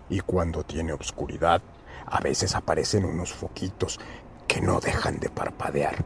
Y 0.09 0.19
cuando 0.19 0.63
tiene 0.63 0.93
oscuridad, 0.93 1.61
a 2.05 2.19
veces 2.19 2.55
aparecen 2.55 3.05
unos 3.05 3.33
foquitos 3.33 3.99
que 4.47 4.59
no 4.61 4.79
dejan 4.79 5.19
de 5.19 5.29
parpadear. 5.29 6.03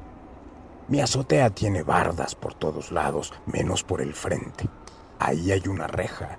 Mi 0.87 1.01
azotea 1.01 1.49
tiene 1.49 1.81
bardas 1.81 2.35
por 2.35 2.53
todos 2.53 2.91
lados, 2.91 3.33
menos 3.45 3.83
por 3.83 4.01
el 4.01 4.13
frente. 4.13 4.69
Ahí 5.17 5.51
hay 5.51 5.67
una 5.67 5.87
reja 5.87 6.37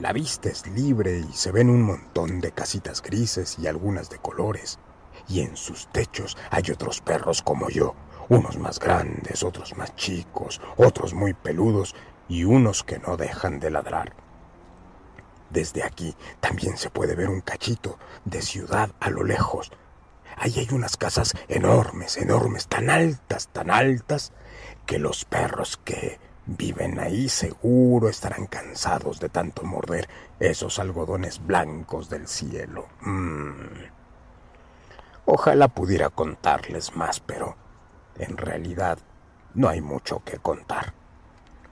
la 0.00 0.12
vista 0.12 0.48
es 0.48 0.66
libre 0.66 1.18
y 1.18 1.32
se 1.32 1.52
ven 1.52 1.70
un 1.70 1.82
montón 1.82 2.40
de 2.40 2.52
casitas 2.52 3.02
grises 3.02 3.58
y 3.58 3.66
algunas 3.66 4.10
de 4.10 4.18
colores. 4.18 4.78
Y 5.28 5.40
en 5.40 5.56
sus 5.56 5.86
techos 5.88 6.36
hay 6.50 6.64
otros 6.72 7.00
perros 7.00 7.42
como 7.42 7.68
yo, 7.68 7.94
unos 8.28 8.58
más 8.58 8.78
grandes, 8.78 9.42
otros 9.42 9.76
más 9.76 9.94
chicos, 9.96 10.60
otros 10.76 11.14
muy 11.14 11.34
peludos 11.34 11.94
y 12.28 12.44
unos 12.44 12.82
que 12.82 12.98
no 12.98 13.16
dejan 13.16 13.60
de 13.60 13.70
ladrar. 13.70 14.14
Desde 15.50 15.84
aquí 15.84 16.16
también 16.40 16.78
se 16.78 16.90
puede 16.90 17.14
ver 17.14 17.28
un 17.28 17.42
cachito 17.42 17.98
de 18.24 18.40
ciudad 18.40 18.90
a 19.00 19.10
lo 19.10 19.22
lejos. 19.22 19.70
Ahí 20.36 20.58
hay 20.58 20.68
unas 20.72 20.96
casas 20.96 21.34
enormes, 21.48 22.16
enormes, 22.16 22.68
tan 22.68 22.88
altas, 22.88 23.48
tan 23.48 23.70
altas, 23.70 24.32
que 24.86 24.98
los 24.98 25.24
perros 25.26 25.78
que 25.84 26.18
viven 26.56 26.98
ahí 26.98 27.28
seguro 27.28 28.08
estarán 28.08 28.46
cansados 28.46 29.20
de 29.20 29.28
tanto 29.28 29.62
morder 29.64 30.08
esos 30.40 30.78
algodones 30.78 31.44
blancos 31.44 32.08
del 32.08 32.26
cielo. 32.28 32.88
Mm. 33.00 33.92
Ojalá 35.24 35.68
pudiera 35.68 36.10
contarles 36.10 36.96
más, 36.96 37.20
pero 37.20 37.56
en 38.18 38.36
realidad 38.36 38.98
no 39.54 39.68
hay 39.68 39.80
mucho 39.80 40.22
que 40.24 40.38
contar. 40.38 40.94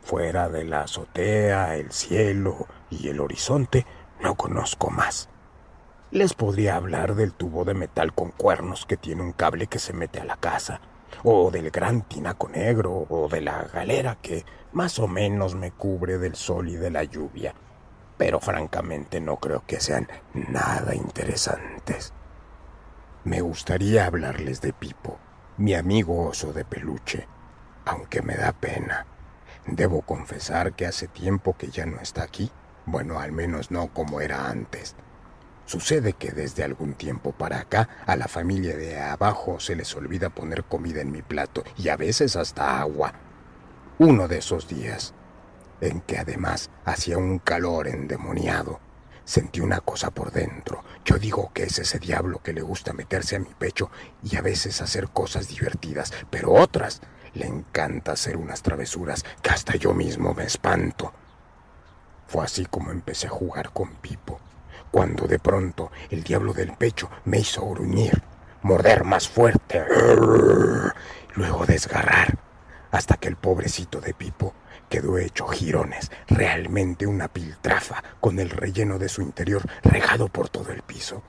Fuera 0.03 0.49
de 0.49 0.65
la 0.65 0.83
azotea, 0.83 1.77
el 1.77 1.93
cielo 1.93 2.67
y 2.91 3.09
el 3.09 3.21
horizonte, 3.21 3.87
no 4.21 4.35
conozco 4.35 4.91
más. 4.91 5.29
Les 6.11 6.35
podría 6.35 6.77
hablar 6.77 7.15
del 7.15 7.33
tubo 7.33 7.65
de 7.65 7.75
metal 7.75 8.13
con 8.13 8.31
cuernos 8.31 8.87
que 8.87 8.97
tiene 8.97 9.23
un 9.23 9.33
cable 9.33 9.67
que 9.67 9.79
se 9.79 9.93
mete 9.93 10.21
a 10.21 10.25
la 10.25 10.37
casa, 10.37 10.81
o 11.25 11.51
del 11.51 11.71
gran 11.71 12.03
tinaco 12.03 12.49
negro, 12.49 13.07
o 13.09 13.29
de 13.29 13.41
la 13.41 13.65
galera 13.65 14.19
que 14.21 14.45
más 14.73 14.99
o 14.99 15.09
menos 15.09 15.55
me 15.55 15.73
cubre 15.73 16.19
del 16.19 16.35
sol 16.35 16.69
y 16.69 16.77
de 16.77 16.91
la 16.91 17.05
lluvia. 17.05 17.55
Pero 18.17 18.41
francamente 18.41 19.21
no 19.21 19.37
creo 19.37 19.65
que 19.67 19.81
sean 19.81 20.09
nada 20.35 20.95
interesantes. 20.95 22.13
Me 23.25 23.41
gustaría 23.41 24.07
hablarles 24.07 24.61
de 24.61 24.73
Pipo, 24.73 25.19
mi 25.57 25.75
amigo 25.75 26.29
oso 26.29 26.53
de 26.53 26.65
peluche, 26.65 27.29
aunque 27.85 28.23
me 28.23 28.37
da 28.37 28.53
pena. 28.53 29.07
Debo 29.67 30.03
confesar 30.03 30.73
que 30.73 30.87
hace 30.87 31.07
tiempo 31.07 31.57
que 31.57 31.69
ya 31.69 31.87
no 31.87 32.01
está 32.01 32.23
aquí. 32.23 32.51
Bueno, 32.87 33.21
al 33.21 33.33
menos 33.33 33.71
no 33.71 33.93
como 33.93 34.21
era 34.21 34.49
antes. 34.49 34.97
Sucede 35.71 36.15
que 36.15 36.33
desde 36.33 36.65
algún 36.65 36.95
tiempo 36.95 37.31
para 37.31 37.61
acá 37.61 37.89
a 38.05 38.17
la 38.17 38.27
familia 38.27 38.77
de 38.77 38.99
abajo 38.99 39.61
se 39.61 39.77
les 39.77 39.95
olvida 39.95 40.29
poner 40.29 40.65
comida 40.65 41.01
en 41.01 41.13
mi 41.13 41.23
plato 41.23 41.63
y 41.77 41.91
a 41.91 41.97
veces 41.97 42.35
hasta 42.35 42.81
agua. 42.81 43.13
Uno 44.01 44.27
de 44.27 44.39
esos 44.39 44.67
días, 44.67 45.15
en 45.81 46.01
que 46.01 46.19
además 46.19 46.71
hacía 46.85 47.19
un 47.19 47.39
calor 47.39 47.87
endemoniado, 47.87 48.81
sentí 49.23 49.61
una 49.61 49.79
cosa 49.79 50.11
por 50.11 50.33
dentro. 50.33 50.83
Yo 51.05 51.21
digo 51.21 51.53
que 51.55 51.63
es 51.63 51.79
ese 51.79 52.01
diablo 52.01 52.43
que 52.43 52.53
le 52.53 52.63
gusta 52.63 52.93
meterse 52.93 53.37
a 53.37 53.39
mi 53.39 53.55
pecho 53.55 53.93
y 54.25 54.35
a 54.35 54.43
veces 54.43 54.83
hacer 54.83 55.11
cosas 55.11 55.47
divertidas, 55.47 56.13
pero 56.31 56.53
otras 56.53 57.01
le 57.33 57.47
encanta 57.47 58.11
hacer 58.11 58.37
unas 58.37 58.63
travesuras 58.63 59.25
que 59.41 59.51
hasta 59.51 59.77
yo 59.77 59.95
mismo 59.95 60.35
me 60.35 60.43
espanto. 60.43 61.13
Fue 62.27 62.45
así 62.45 62.67
como 62.67 62.91
empecé 62.91 63.29
a 63.29 63.31
jugar 63.31 63.71
con 63.73 63.95
Pipo 63.95 64.41
cuando 64.91 65.27
de 65.27 65.39
pronto 65.39 65.91
el 66.11 66.23
diablo 66.23 66.53
del 66.53 66.73
pecho 66.73 67.11
me 67.25 67.39
hizo 67.39 67.69
gruñir, 67.69 68.23
morder 68.63 69.05
más 69.05 69.29
fuerte, 69.29 69.85
luego 71.35 71.67
desgarrar, 71.67 72.39
hasta 72.91 73.17
que 73.17 73.29
el 73.29 73.37
pobrecito 73.37 74.01
de 74.01 74.15
Pipo 74.15 74.55
quedó 74.89 75.19
hecho 75.19 75.47
jirones, 75.47 76.11
realmente 76.27 77.07
una 77.07 77.29
piltrafa 77.29 78.03
con 78.19 78.41
el 78.41 78.51
relleno 78.51 78.99
de 78.99 79.09
su 79.09 79.23
interior 79.23 79.63
regado 79.83 80.29
por 80.29 80.49
todo 80.49 80.73
el 80.73 80.83
piso. 80.83 81.23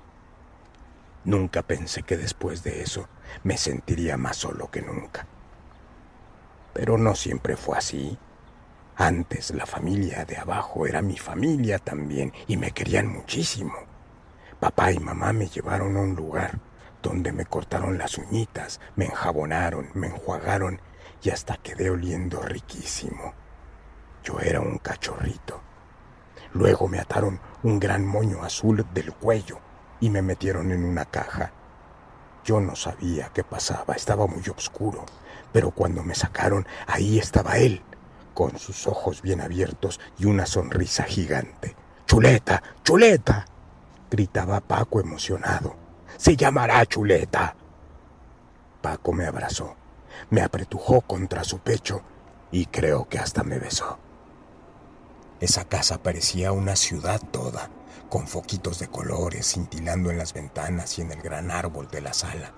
Nunca 1.23 1.61
pensé 1.61 2.01
que 2.01 2.17
después 2.17 2.63
de 2.63 2.81
eso 2.81 3.07
me 3.43 3.57
sentiría 3.57 4.17
más 4.17 4.37
solo 4.37 4.71
que 4.71 4.81
nunca. 4.81 5.27
Pero 6.73 6.97
no 6.97 7.15
siempre 7.15 7.55
fue 7.55 7.77
así. 7.77 8.17
Antes 9.01 9.49
la 9.49 9.65
familia 9.65 10.25
de 10.25 10.37
abajo 10.37 10.85
era 10.85 11.01
mi 11.01 11.17
familia 11.17 11.79
también 11.79 12.31
y 12.45 12.55
me 12.55 12.69
querían 12.69 13.07
muchísimo. 13.07 13.73
Papá 14.59 14.91
y 14.91 14.99
mamá 14.99 15.33
me 15.33 15.47
llevaron 15.47 15.97
a 15.97 16.01
un 16.01 16.15
lugar 16.15 16.59
donde 17.01 17.31
me 17.31 17.47
cortaron 17.47 17.97
las 17.97 18.19
uñitas, 18.19 18.79
me 18.95 19.05
enjabonaron, 19.05 19.89
me 19.95 20.05
enjuagaron 20.05 20.79
y 21.23 21.31
hasta 21.31 21.57
quedé 21.57 21.89
oliendo 21.89 22.43
riquísimo. 22.43 23.33
Yo 24.23 24.39
era 24.39 24.61
un 24.61 24.77
cachorrito. 24.77 25.59
Luego 26.53 26.87
me 26.87 26.99
ataron 26.99 27.39
un 27.63 27.79
gran 27.79 28.05
moño 28.05 28.43
azul 28.43 28.85
del 28.93 29.13
cuello 29.13 29.57
y 29.99 30.11
me 30.11 30.21
metieron 30.21 30.71
en 30.71 30.85
una 30.85 31.05
caja. 31.05 31.51
Yo 32.45 32.61
no 32.61 32.75
sabía 32.75 33.31
qué 33.33 33.43
pasaba, 33.43 33.95
estaba 33.95 34.27
muy 34.27 34.43
oscuro, 34.55 35.05
pero 35.51 35.71
cuando 35.71 36.03
me 36.03 36.13
sacaron, 36.13 36.67
ahí 36.85 37.17
estaba 37.17 37.57
él, 37.57 37.81
con 38.33 38.57
sus 38.57 38.87
ojos 38.87 39.21
bien 39.21 39.41
abiertos 39.41 39.99
y 40.17 40.25
una 40.25 40.45
sonrisa 40.45 41.03
gigante. 41.03 41.75
Chuleta, 42.05 42.61
chuleta, 42.83 43.45
gritaba 44.09 44.59
Paco 44.59 44.99
emocionado. 44.99 45.75
Se 46.17 46.35
llamará 46.35 46.85
chuleta. 46.85 47.55
Paco 48.81 49.13
me 49.13 49.25
abrazó, 49.25 49.75
me 50.29 50.41
apretujó 50.41 51.01
contra 51.01 51.43
su 51.43 51.59
pecho 51.59 52.01
y 52.51 52.65
creo 52.65 53.07
que 53.07 53.19
hasta 53.19 53.43
me 53.43 53.59
besó. 53.59 53.97
Esa 55.39 55.65
casa 55.65 56.03
parecía 56.03 56.51
una 56.51 56.75
ciudad 56.75 57.21
toda, 57.31 57.69
con 58.09 58.27
foquitos 58.27 58.77
de 58.79 58.87
colores 58.87 59.53
cintilando 59.53 60.11
en 60.11 60.17
las 60.17 60.33
ventanas 60.33 60.99
y 60.99 61.01
en 61.01 61.11
el 61.11 61.21
gran 61.21 61.49
árbol 61.49 61.87
de 61.89 62.01
la 62.01 62.13
sala. 62.13 62.53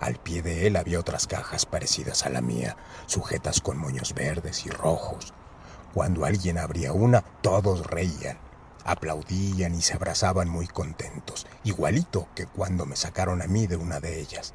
Al 0.00 0.16
pie 0.16 0.42
de 0.42 0.66
él 0.66 0.76
había 0.76 1.00
otras 1.00 1.26
cajas 1.26 1.66
parecidas 1.66 2.24
a 2.24 2.30
la 2.30 2.40
mía, 2.40 2.76
sujetas 3.06 3.60
con 3.60 3.78
moños 3.78 4.14
verdes 4.14 4.64
y 4.64 4.70
rojos. 4.70 5.34
Cuando 5.92 6.24
alguien 6.24 6.58
abría 6.58 6.92
una, 6.92 7.22
todos 7.42 7.86
reían, 7.86 8.38
aplaudían 8.84 9.74
y 9.74 9.82
se 9.82 9.94
abrazaban 9.94 10.48
muy 10.48 10.68
contentos, 10.68 11.46
igualito 11.64 12.28
que 12.34 12.46
cuando 12.46 12.86
me 12.86 12.96
sacaron 12.96 13.42
a 13.42 13.46
mí 13.46 13.66
de 13.66 13.76
una 13.76 13.98
de 13.98 14.20
ellas. 14.20 14.54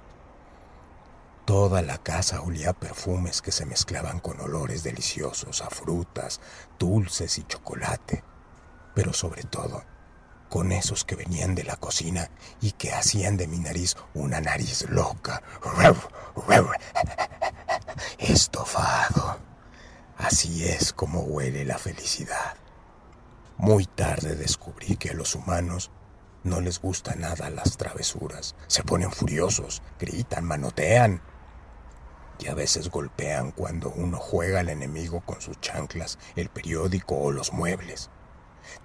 Toda 1.45 1.81
la 1.81 1.97
casa 1.97 2.41
olía 2.41 2.71
perfumes 2.71 3.41
que 3.41 3.51
se 3.51 3.65
mezclaban 3.65 4.19
con 4.19 4.39
olores 4.39 4.83
deliciosos, 4.83 5.61
a 5.61 5.69
frutas, 5.69 6.39
dulces 6.79 7.37
y 7.37 7.43
chocolate, 7.43 8.23
pero 8.95 9.11
sobre 9.11 9.43
todo 9.43 9.83
con 10.53 10.71
esos 10.71 11.03
que 11.03 11.15
venían 11.15 11.55
de 11.55 11.63
la 11.63 11.77
cocina 11.77 12.29
y 12.61 12.73
que 12.73 12.93
hacían 12.93 13.37
de 13.37 13.47
mi 13.47 13.57
nariz 13.57 13.95
una 14.13 14.39
nariz 14.39 14.87
loca. 14.87 15.41
Estofado. 18.19 19.39
Así 20.15 20.63
es 20.63 20.93
como 20.93 21.21
huele 21.21 21.65
la 21.65 21.79
felicidad. 21.79 22.53
Muy 23.57 23.87
tarde 23.87 24.35
descubrí 24.35 24.95
que 24.95 25.09
a 25.09 25.15
los 25.15 25.33
humanos 25.33 25.89
no 26.43 26.61
les 26.61 26.79
gusta 26.79 27.15
nada 27.15 27.49
las 27.49 27.75
travesuras. 27.75 28.55
Se 28.67 28.83
ponen 28.83 29.11
furiosos, 29.11 29.81
gritan, 29.99 30.45
manotean 30.45 31.23
y 32.37 32.47
a 32.47 32.53
veces 32.53 32.91
golpean 32.91 33.49
cuando 33.53 33.89
uno 33.89 34.19
juega 34.19 34.59
al 34.59 34.69
enemigo 34.69 35.21
con 35.21 35.41
sus 35.41 35.59
chanclas, 35.61 36.19
el 36.35 36.49
periódico 36.49 37.15
o 37.15 37.31
los 37.31 37.53
muebles. 37.53 38.11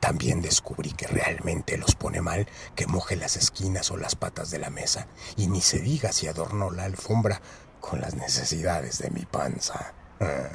También 0.01 0.41
descubrí 0.41 0.93
que 0.93 1.07
realmente 1.07 1.77
los 1.77 1.95
pone 1.95 2.21
mal 2.21 2.49
que 2.75 2.87
moje 2.87 3.17
las 3.17 3.37
esquinas 3.37 3.91
o 3.91 3.97
las 3.97 4.15
patas 4.17 4.51
de 4.51 4.59
la 4.59 4.71
mesa, 4.71 5.09
y 5.37 5.49
ni 5.49 5.61
se 5.61 5.81
diga 5.81 6.13
si 6.13 6.29
adorno 6.29 6.71
la 6.71 6.85
alfombra 6.85 7.41
con 7.81 8.01
las 8.01 8.15
necesidades 8.15 8.99
de 8.99 9.11
mi 9.11 9.25
panza. 9.25 9.95
Ah. 10.21 10.51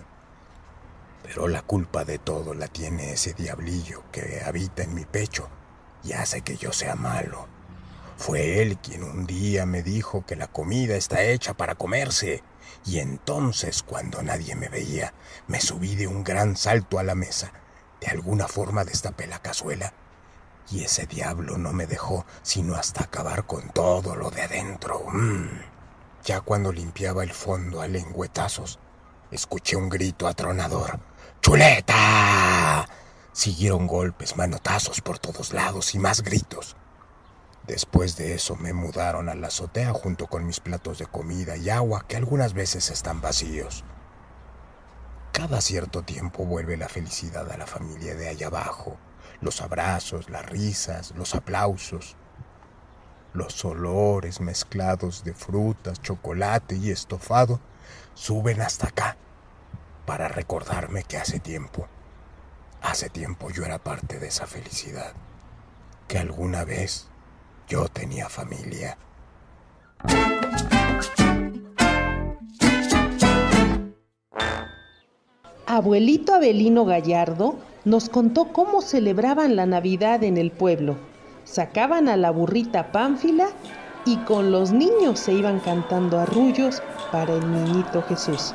Pero 1.24 1.48
la 1.48 1.62
culpa 1.62 2.04
de 2.04 2.20
todo 2.20 2.54
la 2.54 2.68
tiene 2.68 3.14
ese 3.14 3.34
diablillo 3.34 4.04
que 4.12 4.42
habita 4.46 4.84
en 4.84 4.94
mi 4.94 5.06
pecho 5.06 5.50
y 6.04 6.14
hace 6.14 6.42
que 6.42 6.58
yo 6.58 6.74
sea 6.74 6.96
malo. 6.96 7.48
Fue 8.18 8.62
él 8.62 8.78
quien 8.78 9.04
un 9.04 9.26
día 9.26 9.66
me 9.66 9.84
dijo 9.84 10.26
que 10.26 10.36
la 10.36 10.48
comida 10.48 10.96
está 10.96 11.24
hecha 11.24 11.54
para 11.56 11.76
comerse, 11.76 12.44
y 12.86 13.00
entonces 13.00 13.84
cuando 13.84 14.22
nadie 14.22 14.56
me 14.56 14.70
veía, 14.70 15.14
me 15.48 15.62
subí 15.62 15.96
de 15.96 16.08
un 16.08 16.24
gran 16.24 16.56
salto 16.56 17.00
a 17.00 17.04
la 17.04 17.16
mesa 17.16 17.54
de 18.04 18.12
alguna 18.12 18.50
forma 18.50 18.84
destapé 18.84 19.28
la 19.28 19.40
cazuela 19.40 19.94
y 20.70 20.84
ese 20.84 21.06
diablo 21.06 21.58
no 21.58 21.72
me 21.72 21.88
dejó 21.88 22.26
sino 22.42 22.76
hasta 22.76 23.06
acabar 23.06 23.46
con 23.46 23.70
todo 23.70 24.16
lo 24.16 24.30
de 24.30 24.42
adentro. 24.42 25.06
Mm. 25.08 25.48
Ya 26.26 26.42
cuando 26.42 26.74
limpiaba 26.74 27.24
el 27.24 27.32
fondo 27.32 27.82
a 27.82 27.88
lengüetazos, 27.88 28.80
escuché 29.32 29.78
un 29.78 29.88
grito 29.88 30.28
atronador. 30.28 31.00
¡Chuleta! 31.42 32.88
Siguieron 33.32 33.88
golpes, 33.88 34.36
manotazos 34.36 35.00
por 35.00 35.18
todos 35.18 35.54
lados 35.54 35.96
y 35.96 36.00
más 36.00 36.24
gritos. 36.24 36.76
Después 37.68 38.18
de 38.18 38.34
eso 38.34 38.58
me 38.58 38.74
mudaron 38.74 39.30
a 39.30 39.36
la 39.36 39.48
azotea 39.48 39.94
junto 39.94 40.28
con 40.28 40.46
mis 40.46 40.60
platos 40.60 41.00
de 41.00 41.06
comida 41.06 41.56
y 41.56 41.70
agua 41.70 42.06
que 42.06 42.18
algunas 42.18 42.54
veces 42.54 42.90
están 42.90 43.22
vacíos. 43.22 43.86
Cada 45.34 45.62
cierto 45.62 46.04
tiempo 46.04 46.46
vuelve 46.46 46.78
la 46.78 46.88
felicidad 46.88 47.52
a 47.52 47.58
la 47.58 47.66
familia 47.66 48.14
de 48.14 48.30
allá 48.30 48.48
abajo, 48.48 48.98
los 49.42 49.62
abrazos, 49.62 50.30
las 50.30 50.46
risas, 50.46 51.12
los 51.18 51.34
aplausos, 51.34 52.16
los 53.34 53.66
olores 53.66 54.42
mezclados 54.42 55.24
de 55.24 55.34
frutas, 55.34 56.00
chocolate 56.04 56.76
y 56.76 56.92
estofado 56.92 57.60
suben 58.14 58.62
hasta 58.62 58.90
acá 58.90 59.18
para 60.06 60.28
recordarme 60.28 61.02
que 61.04 61.18
hace 61.18 61.40
tiempo, 61.40 61.88
hace 62.84 63.10
tiempo 63.10 63.50
yo 63.50 63.66
era 63.66 63.80
parte 63.80 64.20
de 64.20 64.28
esa 64.28 64.46
felicidad. 64.46 65.14
que 66.08 66.20
alguna 66.20 66.64
vez 66.64 67.08
yo 67.68 67.88
tenía 67.88 68.30
familia. 68.30 69.00
Abuelito 75.66 76.34
Abelino 76.34 76.84
Gallardo 76.84 77.56
nos 77.86 78.10
contó 78.10 78.52
cómo 78.52 78.82
celebraban 78.82 79.56
la 79.56 79.66
Navidad 79.66 80.22
en 80.24 80.38
el 80.38 80.52
pueblo. 80.52 80.98
Sacaban 81.46 82.10
a 82.10 82.18
la 82.18 82.32
burrita 82.32 82.92
Pánfila 82.92 83.48
y 84.06 84.18
con 84.18 84.52
los 84.52 84.74
niños 84.74 85.22
se 85.22 85.32
iban 85.32 85.62
cantando 85.62 86.20
arrullos 86.20 86.84
para 87.14 87.34
el 87.34 87.50
niñito 87.50 88.02
Jesús. 88.02 88.54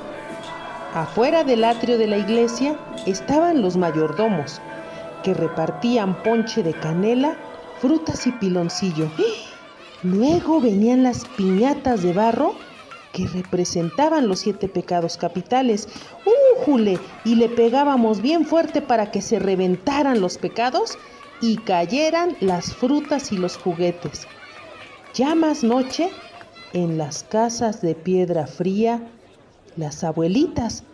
Afuera 0.92 1.44
del 1.44 1.64
atrio 1.64 1.97
de 1.97 2.09
la 2.09 2.18
iglesia 2.18 2.79
estaban 3.07 3.62
los 3.62 3.79
mayordomos, 3.79 4.61
que 5.23 5.33
repartían 5.33 6.23
ponche 6.23 6.62
de 6.62 6.75
canela, 6.75 7.38
frutas 7.81 8.27
y 8.27 8.33
piloncillo. 8.33 9.11
Luego 10.03 10.61
venían 10.61 11.05
las 11.05 11.25
piñatas 11.25 12.03
de 12.03 12.12
barro 12.12 12.55
representaban 13.26 14.28
los 14.28 14.40
siete 14.40 14.68
pecados 14.68 15.16
capitales. 15.16 15.88
¡Újule! 16.57 16.98
Y 17.24 17.35
le 17.35 17.48
pegábamos 17.48 18.22
bien 18.22 18.46
fuerte 18.46 18.81
para 18.81 19.11
que 19.11 19.22
se 19.22 19.38
reventaran 19.38 20.20
los 20.20 20.38
pecados 20.38 20.98
y 21.40 21.57
cayeran 21.59 22.37
las 22.40 22.74
frutas 22.74 23.33
y 23.33 23.37
los 23.37 23.57
juguetes. 23.57 24.26
Ya 25.14 25.35
más 25.35 25.64
noche, 25.64 26.11
en 26.72 26.98
las 26.98 27.22
casas 27.22 27.81
de 27.81 27.94
piedra 27.94 28.46
fría, 28.46 29.02
las 29.76 30.04
abuelitas 30.04 30.85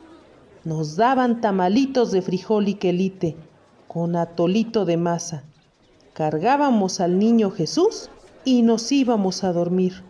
nos 0.64 0.96
daban 0.96 1.40
tamalitos 1.40 2.10
de 2.10 2.22
frijol 2.22 2.68
y 2.68 2.74
quelite 2.74 3.36
con 3.88 4.16
atolito 4.16 4.84
de 4.84 4.96
masa. 4.96 5.44
Cargábamos 6.14 7.00
al 7.00 7.18
niño 7.18 7.50
Jesús 7.50 8.10
y 8.44 8.62
nos 8.62 8.90
íbamos 8.92 9.44
a 9.44 9.52
dormir. 9.52 10.02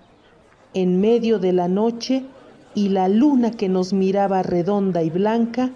En 0.75 1.01
medio 1.01 1.39
de 1.39 1.53
la 1.53 1.69
noche 1.69 2.25
y 2.75 2.89
la 2.89 3.09
luna 3.09 3.53
que 3.53 3.69
nos 3.69 3.93
miraba 3.93 4.43
redonda 4.43 5.03
y 5.03 5.11
blanca 5.11 5.71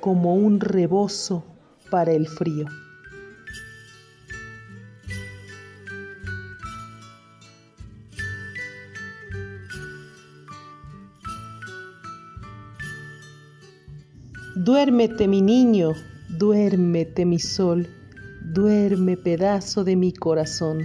como 0.00 0.36
un 0.36 0.60
rebozo 0.60 1.44
para 1.90 2.12
el 2.12 2.28
frío. 2.28 2.66
Duérmete 14.54 15.28
mi 15.28 15.42
niño, 15.42 15.92
duérmete 16.28 17.26
mi 17.26 17.38
sol, 17.38 17.88
duerme 18.42 19.16
pedazo 19.16 19.84
de 19.84 19.96
mi 19.96 20.12
corazón. 20.12 20.82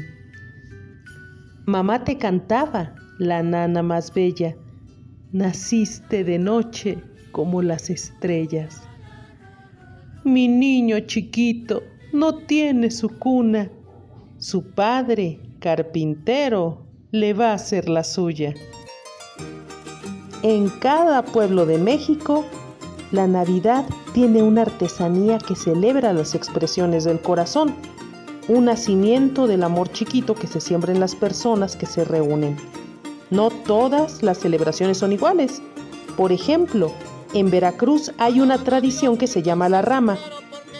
Mamá 1.65 2.03
te 2.03 2.17
cantaba, 2.17 2.93
la 3.21 3.43
nana 3.43 3.83
más 3.83 4.11
bella, 4.15 4.55
naciste 5.31 6.23
de 6.23 6.39
noche 6.39 6.97
como 7.31 7.61
las 7.61 7.91
estrellas. 7.91 8.81
Mi 10.23 10.47
niño 10.47 11.01
chiquito 11.01 11.83
no 12.13 12.33
tiene 12.33 12.89
su 12.89 13.09
cuna, 13.09 13.69
su 14.39 14.71
padre, 14.71 15.39
carpintero, 15.59 16.87
le 17.11 17.35
va 17.35 17.51
a 17.51 17.53
hacer 17.53 17.89
la 17.89 18.03
suya. 18.03 18.55
En 20.41 20.69
cada 20.79 21.23
pueblo 21.23 21.67
de 21.67 21.77
México, 21.77 22.43
la 23.11 23.27
Navidad 23.27 23.85
tiene 24.15 24.41
una 24.41 24.63
artesanía 24.63 25.37
que 25.37 25.55
celebra 25.55 26.11
las 26.11 26.33
expresiones 26.33 27.03
del 27.03 27.21
corazón, 27.21 27.75
un 28.47 28.65
nacimiento 28.65 29.45
del 29.45 29.61
amor 29.61 29.91
chiquito 29.91 30.33
que 30.33 30.47
se 30.47 30.59
siembra 30.59 30.91
en 30.91 30.99
las 30.99 31.13
personas 31.13 31.75
que 31.75 31.85
se 31.85 32.03
reúnen. 32.03 32.57
No 33.31 33.49
todas 33.49 34.21
las 34.21 34.39
celebraciones 34.39 34.97
son 34.97 35.13
iguales. 35.13 35.61
Por 36.17 36.31
ejemplo, 36.31 36.91
en 37.33 37.49
Veracruz 37.49 38.11
hay 38.17 38.41
una 38.41 38.57
tradición 38.57 39.15
que 39.15 39.25
se 39.25 39.41
llama 39.41 39.69
la 39.69 39.81
rama, 39.81 40.17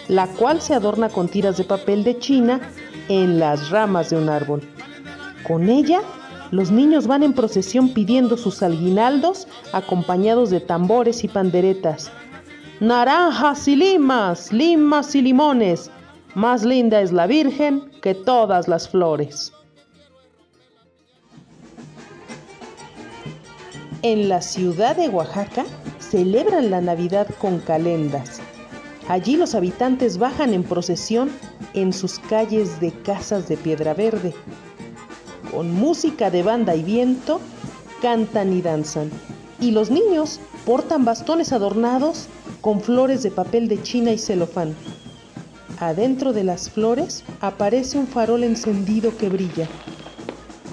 la 0.06 0.26
cual 0.26 0.60
se 0.60 0.74
adorna 0.74 1.08
con 1.08 1.28
tiras 1.28 1.56
de 1.56 1.64
papel 1.64 2.04
de 2.04 2.18
China 2.18 2.60
en 3.08 3.40
las 3.40 3.70
ramas 3.70 4.10
de 4.10 4.16
un 4.16 4.28
árbol. 4.28 4.60
Con 5.48 5.70
ella, 5.70 6.02
los 6.50 6.70
niños 6.70 7.06
van 7.06 7.22
en 7.22 7.32
procesión 7.32 7.94
pidiendo 7.94 8.36
sus 8.36 8.62
alguinaldos 8.62 9.48
acompañados 9.72 10.50
de 10.50 10.60
tambores 10.60 11.24
y 11.24 11.28
panderetas. 11.28 12.12
Naranjas 12.80 13.66
y 13.66 13.76
limas, 13.76 14.52
limas 14.52 15.14
y 15.14 15.22
limones, 15.22 15.90
más 16.34 16.64
linda 16.64 17.00
es 17.00 17.12
la 17.12 17.26
Virgen 17.26 17.90
que 18.02 18.14
todas 18.14 18.68
las 18.68 18.88
flores. 18.88 19.52
En 24.02 24.28
la 24.28 24.42
ciudad 24.42 24.96
de 24.96 25.08
Oaxaca 25.08 25.64
celebran 26.00 26.70
la 26.70 26.80
Navidad 26.80 27.28
con 27.40 27.60
calendas. 27.60 28.40
Allí 29.08 29.36
los 29.36 29.54
habitantes 29.54 30.18
bajan 30.18 30.52
en 30.54 30.64
procesión 30.64 31.30
en 31.72 31.92
sus 31.92 32.18
calles 32.18 32.80
de 32.80 32.90
casas 32.90 33.48
de 33.48 33.56
piedra 33.56 33.94
verde. 33.94 34.34
Con 35.52 35.72
música 35.72 36.30
de 36.32 36.42
banda 36.42 36.74
y 36.74 36.82
viento, 36.82 37.40
cantan 38.00 38.52
y 38.52 38.60
danzan. 38.60 39.08
Y 39.60 39.70
los 39.70 39.88
niños 39.88 40.40
portan 40.66 41.04
bastones 41.04 41.52
adornados 41.52 42.26
con 42.60 42.80
flores 42.80 43.22
de 43.22 43.30
papel 43.30 43.68
de 43.68 43.80
china 43.82 44.10
y 44.10 44.18
celofán. 44.18 44.74
Adentro 45.78 46.32
de 46.32 46.42
las 46.42 46.68
flores 46.68 47.22
aparece 47.40 47.98
un 47.98 48.08
farol 48.08 48.42
encendido 48.42 49.16
que 49.16 49.28
brilla. 49.28 49.68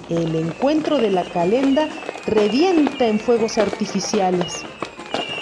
El 0.08 0.34
encuentro 0.34 0.98
de 0.98 1.12
la 1.12 1.22
calenda 1.22 1.88
revienta 2.26 3.06
en 3.06 3.18
fuegos 3.18 3.58
artificiales. 3.58 4.62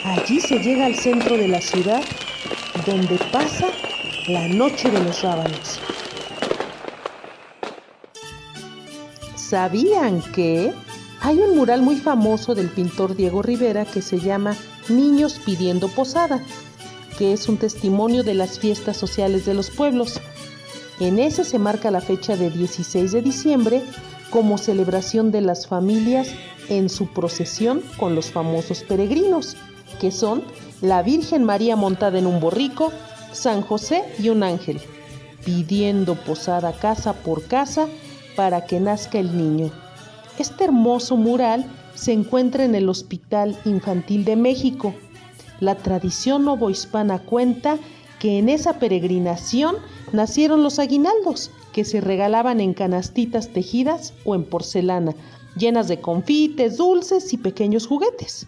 Allí 0.04 0.40
se 0.40 0.58
llega 0.58 0.86
al 0.86 0.94
centro 0.94 1.36
de 1.36 1.48
la 1.48 1.60
ciudad, 1.60 2.02
donde 2.86 3.18
pasa 3.32 3.68
la 4.28 4.48
noche 4.48 4.90
de 4.90 5.02
los 5.02 5.22
rábanos. 5.22 5.80
¿Sabían 9.34 10.20
que 10.32 10.72
hay 11.20 11.38
un 11.38 11.56
mural 11.56 11.82
muy 11.82 11.96
famoso 11.96 12.54
del 12.54 12.68
pintor 12.68 13.16
Diego 13.16 13.42
Rivera 13.42 13.84
que 13.84 14.02
se 14.02 14.20
llama 14.20 14.56
Niños 14.88 15.40
pidiendo 15.44 15.88
posada, 15.88 16.42
que 17.16 17.32
es 17.32 17.48
un 17.48 17.56
testimonio 17.56 18.22
de 18.22 18.34
las 18.34 18.58
fiestas 18.58 18.96
sociales 18.96 19.46
de 19.46 19.54
los 19.54 19.70
pueblos? 19.70 20.20
En 21.00 21.18
ese 21.18 21.44
se 21.44 21.58
marca 21.58 21.90
la 21.90 22.00
fecha 22.00 22.36
de 22.36 22.50
16 22.50 23.12
de 23.12 23.22
diciembre 23.22 23.82
como 24.30 24.58
celebración 24.58 25.30
de 25.30 25.40
las 25.40 25.66
familias 25.66 26.28
en 26.68 26.88
su 26.88 27.06
procesión 27.08 27.82
con 27.96 28.14
los 28.14 28.30
famosos 28.30 28.82
peregrinos, 28.82 29.56
que 30.00 30.10
son 30.10 30.44
la 30.80 31.02
Virgen 31.02 31.44
María 31.44 31.76
montada 31.76 32.18
en 32.18 32.26
un 32.26 32.40
borrico, 32.40 32.92
San 33.32 33.62
José 33.62 34.04
y 34.18 34.28
un 34.28 34.42
ángel, 34.42 34.80
pidiendo 35.44 36.14
posada 36.14 36.72
casa 36.72 37.12
por 37.12 37.46
casa 37.46 37.88
para 38.36 38.64
que 38.64 38.80
nazca 38.80 39.18
el 39.18 39.36
niño. 39.36 39.70
Este 40.38 40.64
hermoso 40.64 41.16
mural 41.16 41.66
se 41.94 42.12
encuentra 42.12 42.64
en 42.64 42.74
el 42.74 42.88
Hospital 42.88 43.58
Infantil 43.64 44.24
de 44.24 44.36
México. 44.36 44.94
La 45.58 45.74
tradición 45.74 46.44
novohispana 46.44 47.18
cuenta 47.18 47.78
que 48.20 48.38
en 48.38 48.48
esa 48.48 48.74
peregrinación 48.74 49.76
nacieron 50.12 50.62
los 50.62 50.78
aguinaldos, 50.78 51.50
que 51.72 51.84
se 51.84 52.00
regalaban 52.00 52.60
en 52.60 52.74
canastitas 52.74 53.48
tejidas 53.48 54.14
o 54.24 54.34
en 54.34 54.44
porcelana, 54.44 55.14
llenas 55.56 55.88
de 55.88 56.00
confites, 56.00 56.76
dulces 56.76 57.32
y 57.32 57.38
pequeños 57.38 57.86
juguetes. 57.86 58.46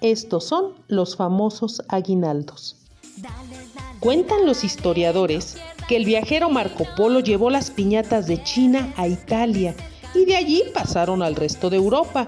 Estos 0.00 0.44
son 0.44 0.74
los 0.88 1.16
famosos 1.16 1.82
aguinaldos. 1.88 2.76
Cuentan 4.00 4.46
los 4.46 4.64
historiadores 4.64 5.56
que 5.86 5.96
el 5.96 6.04
viajero 6.04 6.50
Marco 6.50 6.84
Polo 6.96 7.20
llevó 7.20 7.50
las 7.50 7.70
piñatas 7.70 8.26
de 8.26 8.42
China 8.42 8.92
a 8.96 9.06
Italia 9.06 9.74
y 10.14 10.24
de 10.24 10.36
allí 10.36 10.62
pasaron 10.74 11.22
al 11.22 11.36
resto 11.36 11.70
de 11.70 11.76
Europa. 11.76 12.26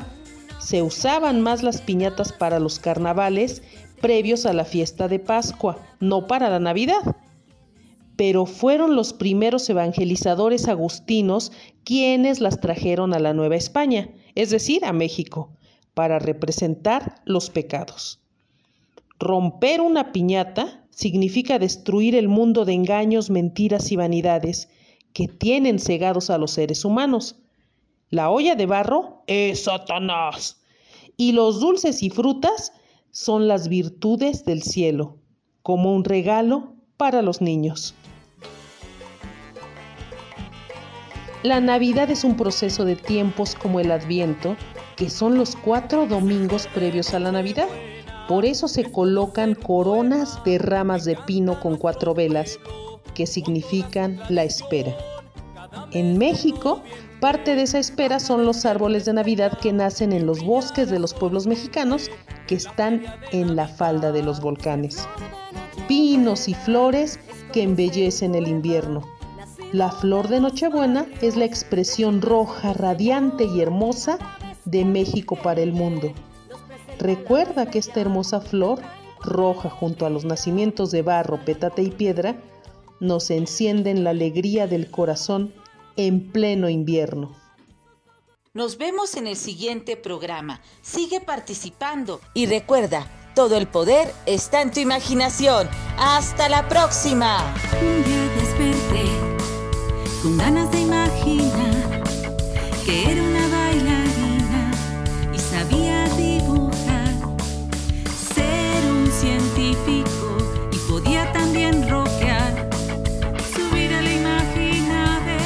Se 0.59 0.83
usaban 0.83 1.41
más 1.41 1.63
las 1.63 1.81
piñatas 1.81 2.33
para 2.33 2.59
los 2.59 2.79
carnavales 2.79 3.63
previos 4.01 4.47
a 4.47 4.53
la 4.53 4.65
fiesta 4.65 5.09
de 5.09 5.19
Pascua, 5.19 5.79
no 5.99 6.27
para 6.27 6.49
la 6.49 6.61
Navidad. 6.61 7.17
Pero 8.17 8.47
fueron 8.47 8.95
los 8.95 9.13
primeros 9.13 9.69
evangelizadores 9.69 10.69
agustinos 10.69 11.53
quienes 11.85 12.41
las 12.41 12.61
trajeron 12.61 13.13
a 13.15 13.19
la 13.19 13.35
Nueva 13.35 13.57
España, 13.57 14.11
es 14.35 14.51
decir, 14.51 14.85
a 14.85 14.93
México, 14.93 15.53
para 15.95 16.19
representar 16.19 17.17
los 17.25 17.51
pecados. 17.51 18.21
Romper 19.19 19.81
una 19.81 20.13
piñata 20.13 20.87
significa 20.91 21.59
destruir 21.59 22.15
el 22.15 22.29
mundo 22.29 22.65
de 22.65 22.73
engaños, 22.73 23.31
mentiras 23.31 23.91
y 23.91 23.97
vanidades 23.97 24.69
que 25.13 25.29
tienen 25.29 25.79
cegados 25.79 26.31
a 26.31 26.39
los 26.39 26.53
seres 26.53 26.85
humanos. 26.85 27.37
La 28.11 28.31
olla 28.31 28.55
de 28.55 28.67
barro 28.67 29.23
es 29.27 29.65
Satanás 29.65 30.61
y 31.17 31.33
los 31.33 31.61
dulces 31.61 32.03
y 32.03 32.11
frutas 32.11 32.73
son 33.11 33.47
las 33.49 33.69
virtudes 33.69 34.45
del 34.45 34.63
cielo, 34.63 35.19
como 35.63 35.95
un 35.95 36.05
regalo 36.05 36.75
para 36.97 37.23
los 37.23 37.41
niños. 37.41 37.95
La 41.45 41.61
Navidad 41.61 42.11
es 42.11 42.25
un 42.25 42.39
proceso 42.39 42.87
de 42.87 42.97
tiempos 42.97 43.55
como 43.55 43.79
el 43.79 43.91
Adviento, 43.91 44.57
que 44.97 45.11
son 45.11 45.37
los 45.37 45.57
cuatro 45.57 46.07
domingos 46.07 46.67
previos 46.69 47.13
a 47.13 47.19
la 47.19 47.33
Navidad. 47.33 47.69
Por 48.29 48.47
eso 48.47 48.67
se 48.67 48.91
colocan 48.91 49.55
coronas 49.55 50.43
de 50.45 50.57
ramas 50.57 51.05
de 51.05 51.19
pino 51.27 51.61
con 51.61 51.77
cuatro 51.77 52.15
velas, 52.15 52.59
que 53.13 53.27
significan 53.27 54.19
la 54.31 54.45
espera. 54.45 54.97
En 55.93 56.17
México, 56.17 56.81
parte 57.21 57.55
de 57.55 57.65
esa 57.65 57.79
espera 57.79 58.21
son 58.21 58.47
los 58.47 58.65
árboles 58.65 59.05
de 59.05 59.13
Navidad 59.13 59.59
que 59.61 59.75
nacen 59.75 60.15
en 60.15 60.25
los 60.25 60.43
bosques 60.43 60.89
de 60.89 60.99
los 60.99 61.13
pueblos 61.13 61.47
mexicanos 61.47 62.11
que 62.47 62.55
están 62.55 63.03
en 63.33 63.55
la 63.55 63.69
falda 63.69 64.13
de 64.13 64.23
los 64.23 64.41
volcanes. 64.41 65.07
Pinos 65.89 66.49
y 66.49 66.55
flores 66.55 67.21
que 67.53 67.65
embellecen 67.65 68.35
el 68.35 68.49
invierno. 68.49 69.14
La 69.75 69.91
flor 69.91 70.29
de 70.29 70.39
Nochebuena 70.39 71.05
es 71.21 71.35
la 71.35 71.47
expresión 71.47 72.23
roja, 72.23 72.75
radiante 72.75 73.43
y 73.43 73.61
hermosa 73.61 74.21
de 74.65 74.85
México 74.85 75.35
para 75.35 75.63
el 75.63 75.73
mundo. 75.73 76.13
Recuerda 77.01 77.67
que 77.69 77.81
esta 77.81 78.01
hermosa 78.01 78.41
flor, 78.41 78.81
roja 79.21 79.69
junto 79.69 80.07
a 80.07 80.11
los 80.11 80.25
nacimientos 80.25 80.93
de 80.93 81.03
barro, 81.03 81.45
petate 81.45 81.83
y 81.83 81.91
piedra, 81.91 82.37
nos 83.01 83.31
encienden 83.31 84.05
la 84.05 84.11
alegría 84.11 84.69
del 84.69 84.93
corazón 84.93 85.53
en 85.97 86.31
pleno 86.31 86.69
invierno. 86.69 87.35
Nos 88.53 88.79
vemos 88.79 89.17
en 89.17 89.27
el 89.27 89.35
siguiente 89.35 89.97
programa. 89.97 90.61
Sigue 90.83 91.21
participando 91.21 92.21
y 92.33 92.47
recuerda, 92.47 93.11
todo 93.35 93.57
el 93.57 93.67
poder 93.67 94.09
está 94.27 94.63
en 94.63 94.71
tu 94.71 94.79
imaginación. 94.79 95.69
Hasta 95.99 96.49
la 96.49 96.69
próxima. 96.69 97.53
Un 97.83 98.05
día 98.05 98.29
desperté 98.37 99.15
con 99.19 99.24
que 102.85 103.13
era 103.13 103.23
una 103.23 103.49
bailarina 103.49 104.71
y 105.33 105.39
sabía 105.39 106.09
dibujar, 106.17 107.15
ser 108.35 108.91
un 108.91 109.11
científico 109.11 110.37
y 110.73 110.77
podía 110.91 111.33
también 111.33 111.89
rockear, 111.89 112.69
subir 113.55 113.95
a 113.95 114.03
la 114.03 114.13
imaginable, 114.13 115.37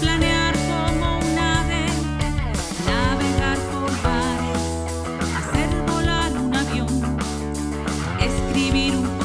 planear 0.00 0.54
como 0.54 1.18
un 1.18 1.38
ave, 1.38 1.86
navegar 2.86 3.58
por 3.72 3.92
mares, 4.02 4.62
hacer 5.38 5.68
volar 5.86 6.32
un 6.32 6.54
avión, 6.54 7.18
escribir 8.20 8.96
un 8.96 9.15